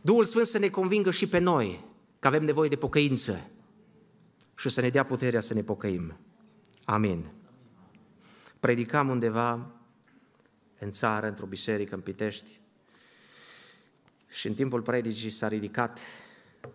[0.00, 1.84] Duhul Sfânt să ne convingă și pe noi
[2.18, 3.50] că avem nevoie de pocăință
[4.56, 6.16] și să ne dea puterea să ne pocăim.
[6.84, 7.30] Amin.
[8.60, 9.70] Predicam undeva
[10.78, 12.60] în țară, într-o biserică în Pitești
[14.28, 15.98] și în timpul predicii s-a ridicat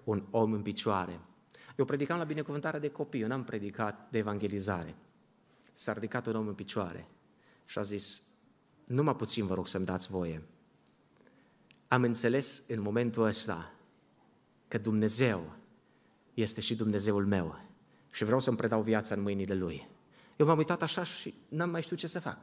[0.03, 1.19] un om în picioare.
[1.75, 4.95] Eu predicam la binecuvântarea de copii, eu n-am predicat de evangelizare.
[5.73, 7.07] S-a ridicat un om în picioare
[7.65, 8.21] și a zis,
[8.85, 10.41] numai puțin vă rog să-mi dați voie.
[11.87, 13.73] Am înțeles în momentul ăsta
[14.67, 15.55] că Dumnezeu
[16.33, 17.59] este și Dumnezeul meu
[18.11, 19.87] și vreau să-mi predau viața în mâinile Lui.
[20.37, 22.37] Eu m-am uitat așa și n-am mai știut ce să fac.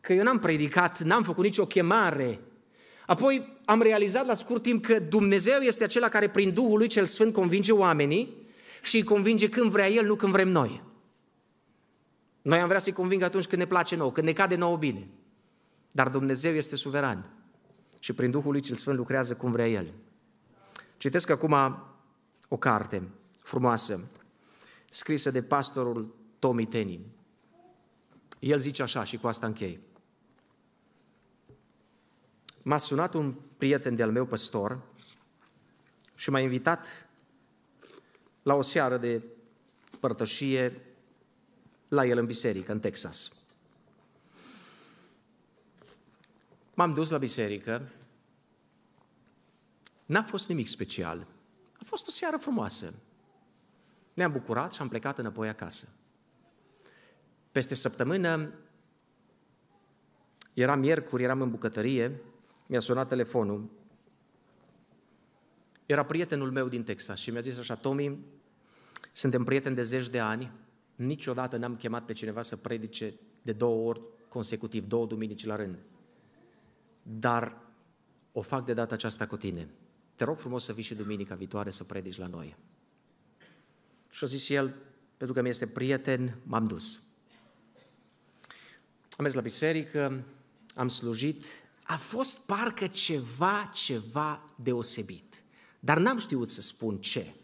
[0.00, 2.40] Că eu n-am predicat, n-am făcut nicio chemare.
[3.06, 7.04] Apoi am realizat la scurt timp că Dumnezeu este acela care prin Duhul Lui cel
[7.04, 8.46] Sfânt convinge oamenii
[8.82, 10.82] și îi convinge când vrea El, nu când vrem noi.
[12.42, 15.08] Noi am vrea să-i convingă atunci când ne place nou, când ne cade nouă bine.
[15.90, 17.33] Dar Dumnezeu este suveran
[18.04, 19.92] și prin Duhul Lui cel Sfânt lucrează cum vrea El.
[20.98, 21.82] Citesc acum
[22.48, 23.08] o carte
[23.42, 24.10] frumoasă,
[24.90, 27.06] scrisă de pastorul Tommy Tenney.
[28.38, 29.80] El zice așa și cu asta închei.
[32.62, 34.82] M-a sunat un prieten de-al meu păstor
[36.14, 37.08] și m-a invitat
[38.42, 39.22] la o seară de
[40.00, 40.82] părtășie
[41.88, 43.32] la el în biserică, în Texas.
[46.74, 47.88] M-am dus la biserică,
[50.06, 51.26] n-a fost nimic special,
[51.80, 52.94] a fost o seară frumoasă.
[54.14, 55.88] Ne-am bucurat și am plecat înapoi acasă.
[57.52, 58.52] Peste săptămână,
[60.54, 62.20] era miercuri, eram în bucătărie,
[62.66, 63.70] mi-a sunat telefonul,
[65.86, 68.18] era prietenul meu din Texas și mi-a zis așa, Tommy,
[69.12, 70.52] suntem prieteni de zeci de ani,
[70.94, 75.78] niciodată n-am chemat pe cineva să predice de două ori consecutiv, două duminici la rând.
[77.06, 77.62] Dar
[78.32, 79.68] o fac de data aceasta cu tine.
[80.16, 82.56] Te rog frumos să vii și duminica viitoare să predici la noi.
[84.10, 84.74] Și a zis el,
[85.16, 87.08] pentru că mi este prieten, m-am dus.
[89.16, 90.24] Am mers la biserică,
[90.74, 91.44] am slujit,
[91.82, 95.42] a fost parcă ceva, ceva deosebit.
[95.80, 97.34] Dar n-am știut să spun ce.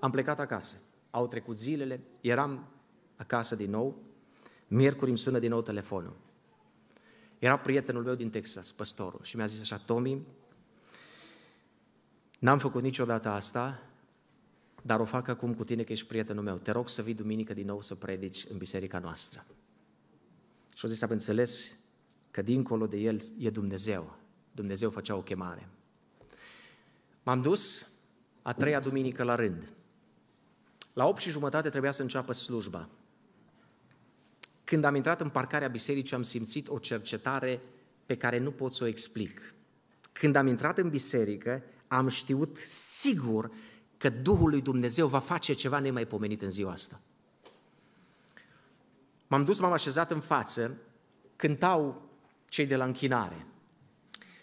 [0.00, 0.76] Am plecat acasă.
[1.10, 2.68] Au trecut zilele, eram
[3.16, 4.02] acasă din nou,
[4.68, 6.16] miercuri îmi sună din nou telefonul.
[7.44, 10.26] Era prietenul meu din Texas, păstorul, și mi-a zis așa, Tommy,
[12.38, 13.82] n-am făcut niciodată asta,
[14.82, 16.56] dar o fac acum cu tine că ești prietenul meu.
[16.56, 19.44] Te rog să vii duminică din nou să predici în biserica noastră.
[20.74, 21.76] Și o zis, am înțeles
[22.30, 24.16] că dincolo de el e Dumnezeu.
[24.52, 25.68] Dumnezeu făcea o chemare.
[27.22, 27.90] M-am dus
[28.42, 29.68] a treia duminică la rând.
[30.94, 32.88] La 8 și jumătate trebuia să înceapă slujba.
[34.64, 37.60] Când am intrat în parcarea bisericii, am simțit o cercetare
[38.06, 39.54] pe care nu pot să o explic.
[40.12, 43.50] Când am intrat în biserică, am știut sigur
[43.96, 47.00] că Duhul lui Dumnezeu va face ceva nemaipomenit în ziua asta.
[49.26, 50.78] M-am dus, m-am așezat în față,
[51.36, 52.08] cântau
[52.48, 53.46] cei de la închinare.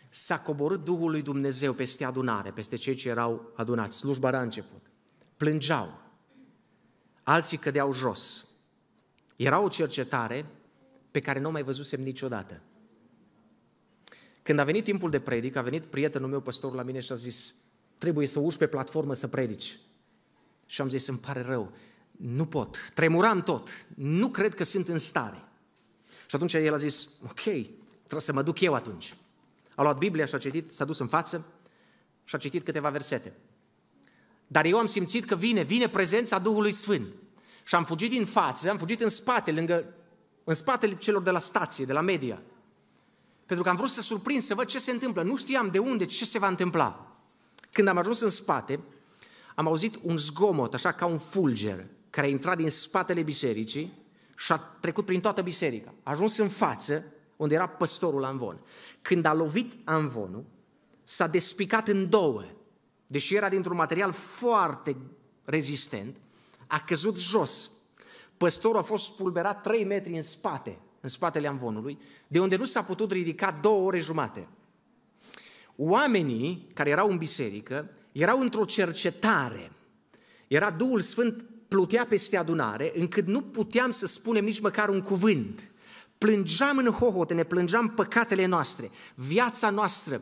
[0.09, 3.97] S-a coborât Duhul lui Dumnezeu peste adunare, peste cei ce erau adunați.
[3.97, 4.81] Slujba era început.
[5.37, 6.01] Plângeau.
[7.23, 8.50] Alții cădeau jos.
[9.35, 10.45] Era o cercetare
[11.11, 12.61] pe care nu o mai văzusem niciodată.
[14.43, 17.15] Când a venit timpul de predic, a venit prietenul meu, păstorul, la mine și a
[17.15, 17.55] zis,
[17.97, 19.79] trebuie să urci pe platformă să predici.
[20.65, 21.71] Și am zis, îmi pare rău,
[22.11, 25.43] nu pot, tremuram tot, nu cred că sunt în stare.
[26.25, 29.15] Și atunci el a zis, ok, trebuie să mă duc eu atunci.
[29.75, 31.45] A luat Biblia și a citit, s-a dus în față
[32.23, 33.33] și a citit câteva versete.
[34.47, 37.07] Dar eu am simțit că vine, vine prezența Duhului Sfânt.
[37.63, 39.85] Și am fugit din față, am fugit în spate, lângă,
[40.43, 42.41] în spatele celor de la stație, de la media.
[43.45, 45.23] Pentru că am vrut să surprind, să văd ce se întâmplă.
[45.23, 47.17] Nu știam de unde, ce se va întâmpla.
[47.71, 48.79] Când am ajuns în spate,
[49.55, 53.93] am auzit un zgomot, așa ca un fulger, care a intrat din spatele bisericii
[54.37, 55.93] și a trecut prin toată biserica.
[56.03, 57.05] A ajuns în față,
[57.37, 58.59] unde era păstorul Anvon.
[59.01, 60.45] Când a lovit Anvonul,
[61.03, 62.43] s-a despicat în două,
[63.07, 64.95] deși era dintr-un material foarte
[65.45, 66.15] rezistent,
[66.71, 67.71] a căzut jos.
[68.37, 71.97] Păstorul a fost spulberat 3 metri în spate, în spatele Anvonului,
[72.27, 74.47] de unde nu s-a putut ridica două ore jumate.
[75.75, 79.71] Oamenii care erau în biserică erau într-o cercetare.
[80.47, 85.71] Era Duhul Sfânt plutea peste adunare, încât nu puteam să spunem nici măcar un cuvânt.
[86.17, 90.21] Plângeam în hohote, ne plângeam păcatele noastre, viața noastră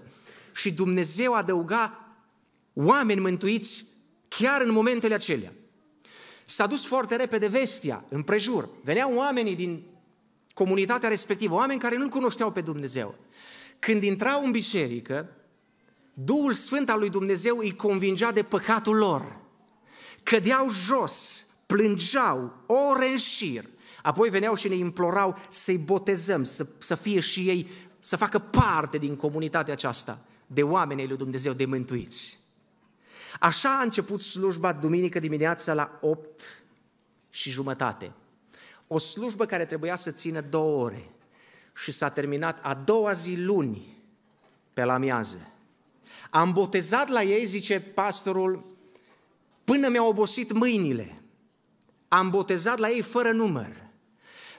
[0.54, 2.16] și Dumnezeu adăuga
[2.74, 3.86] oameni mântuiți
[4.28, 5.54] chiar în momentele acelea.
[6.50, 8.70] S-a dus foarte repede vestia în prejur.
[8.84, 9.84] Veneau oamenii din
[10.54, 13.16] comunitatea respectivă, oameni care nu-L cunoșteau pe Dumnezeu.
[13.80, 15.30] Când intrau în biserică,
[16.14, 19.36] Duhul Sfânt al lui Dumnezeu îi convingea de păcatul lor.
[20.24, 23.66] Cădeau jos, plângeau ore în șir,
[24.02, 27.70] apoi veneau și ne implorau să-i botezăm, să, să fie și ei,
[28.00, 32.40] să facă parte din comunitatea aceasta de oamenii lui Dumnezeu, de mântuiți.
[33.40, 36.64] Așa a început slujba duminică dimineața la 8
[37.30, 38.12] și jumătate.
[38.88, 41.10] O slujbă care trebuia să țină două ore
[41.76, 43.98] și s-a terminat a doua zi luni
[44.74, 45.52] pe la miază.
[46.30, 48.76] Am botezat la ei, zice pastorul,
[49.64, 51.22] până mi-au obosit mâinile.
[52.08, 53.72] Am botezat la ei fără număr.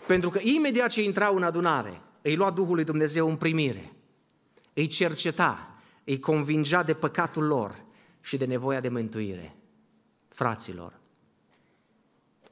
[0.07, 3.93] Pentru că imediat ce intrau în adunare, îi lua Duhul lui Dumnezeu în primire,
[4.75, 5.75] îi cerceta,
[6.05, 7.85] îi convingea de păcatul lor
[8.21, 9.57] și de nevoia de mântuire.
[10.29, 11.01] Fraților,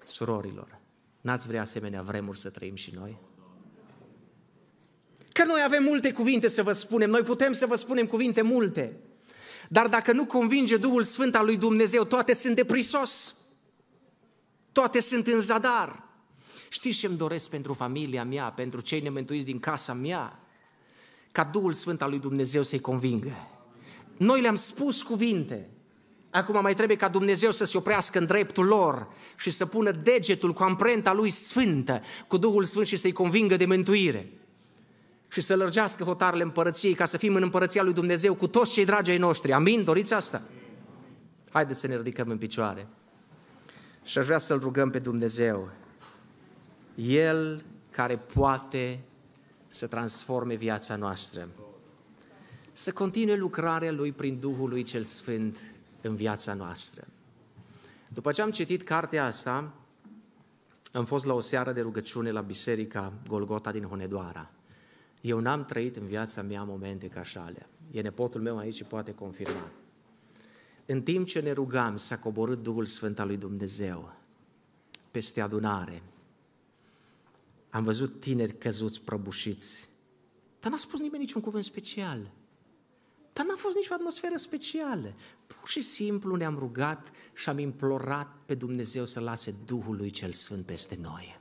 [0.05, 0.79] surorilor,
[1.21, 3.19] n-ați vrea asemenea vremuri să trăim și noi?
[5.33, 8.97] Că noi avem multe cuvinte să vă spunem, noi putem să vă spunem cuvinte multe,
[9.69, 13.35] dar dacă nu convinge Duhul Sfânt al lui Dumnezeu, toate sunt de prisos,
[14.73, 16.07] toate sunt în zadar.
[16.69, 20.41] Știți ce îmi doresc pentru familia mea, pentru cei nemântuiți din casa mea?
[21.33, 23.58] Ca Duhul Sfânt al lui Dumnezeu să-i convingă.
[24.19, 25.69] Noi le-am spus cuvinte,
[26.31, 29.07] Acum mai trebuie ca Dumnezeu să se oprească în dreptul lor
[29.37, 33.67] și să pună degetul cu amprenta lui sfântă, cu Duhul Sfânt și să-i convingă de
[33.67, 34.33] mântuire.
[35.29, 38.85] Și să lărgească hotarele împărăției ca să fim în împărăția lui Dumnezeu cu toți cei
[38.85, 39.53] dragi ai noștri.
[39.53, 39.85] Amin?
[39.85, 40.43] Doriți asta?
[41.51, 42.87] Haideți să ne ridicăm în picioare.
[44.05, 45.71] Și aș vrea să-L rugăm pe Dumnezeu.
[46.95, 49.01] El care poate
[49.69, 51.49] să transforme viața noastră.
[52.79, 55.59] Să continue lucrarea Lui prin Duhul Lui cel Sfânt
[56.01, 57.07] în viața noastră.
[58.13, 59.75] După ce am citit cartea asta,
[60.93, 64.51] am fost la o seară de rugăciune la Biserica Golgota din Honedoara.
[65.21, 67.69] Eu n-am trăit în viața mea momente ca așa alea.
[67.91, 69.71] E nepotul meu aici și poate confirma.
[70.87, 74.13] În timp ce ne rugam, s-a coborât Duhul Sfânt al lui Dumnezeu
[75.11, 76.03] peste adunare.
[77.71, 79.89] Am văzut tineri căzuți, prăbușiți.
[80.61, 82.37] Dar n-a spus nimeni niciun cuvânt special.
[83.33, 85.15] Dar n-a fost nicio atmosferă specială.
[85.47, 90.33] Pur și simplu ne-am rugat și am implorat pe Dumnezeu să lase Duhul lui cel
[90.33, 91.41] Sfânt peste noi.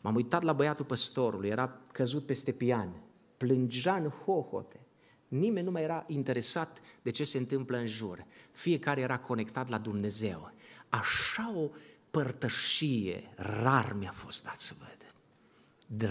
[0.00, 3.02] M-am uitat la băiatul păstorului, era căzut peste pian,
[3.36, 4.80] plângea în hohote.
[5.28, 8.26] Nimeni nu mai era interesat de ce se întâmplă în jur.
[8.52, 10.52] Fiecare era conectat la Dumnezeu.
[10.88, 11.70] Așa o
[12.10, 15.14] părtășie rar mi-a fost dat să văd.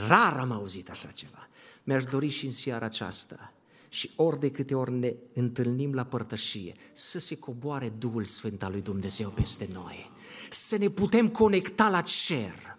[0.07, 1.47] Rar am auzit așa ceva.
[1.83, 3.53] Mi-aș dori și în seara aceasta
[3.89, 8.71] și ori de câte ori ne întâlnim la părtășie, să se coboare Duhul Sfânt al
[8.71, 10.11] lui Dumnezeu peste noi,
[10.49, 12.77] să ne putem conecta la cer.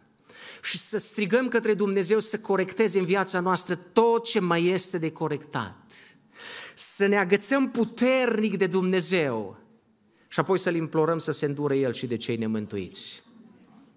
[0.62, 5.12] Și să strigăm către Dumnezeu să corecteze în viața noastră tot ce mai este de
[5.12, 5.92] corectat.
[6.74, 9.58] Să ne agățăm puternic de Dumnezeu.
[10.28, 13.22] Și apoi să-L implorăm să se îndure El și de cei nemântuiți.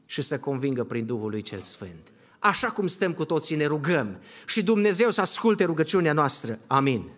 [0.05, 2.12] Și să convingă prin Duhul lui cel Sfânt
[2.43, 6.59] așa cum stăm cu toții, ne rugăm și Dumnezeu să asculte rugăciunea noastră.
[6.67, 7.09] Amin.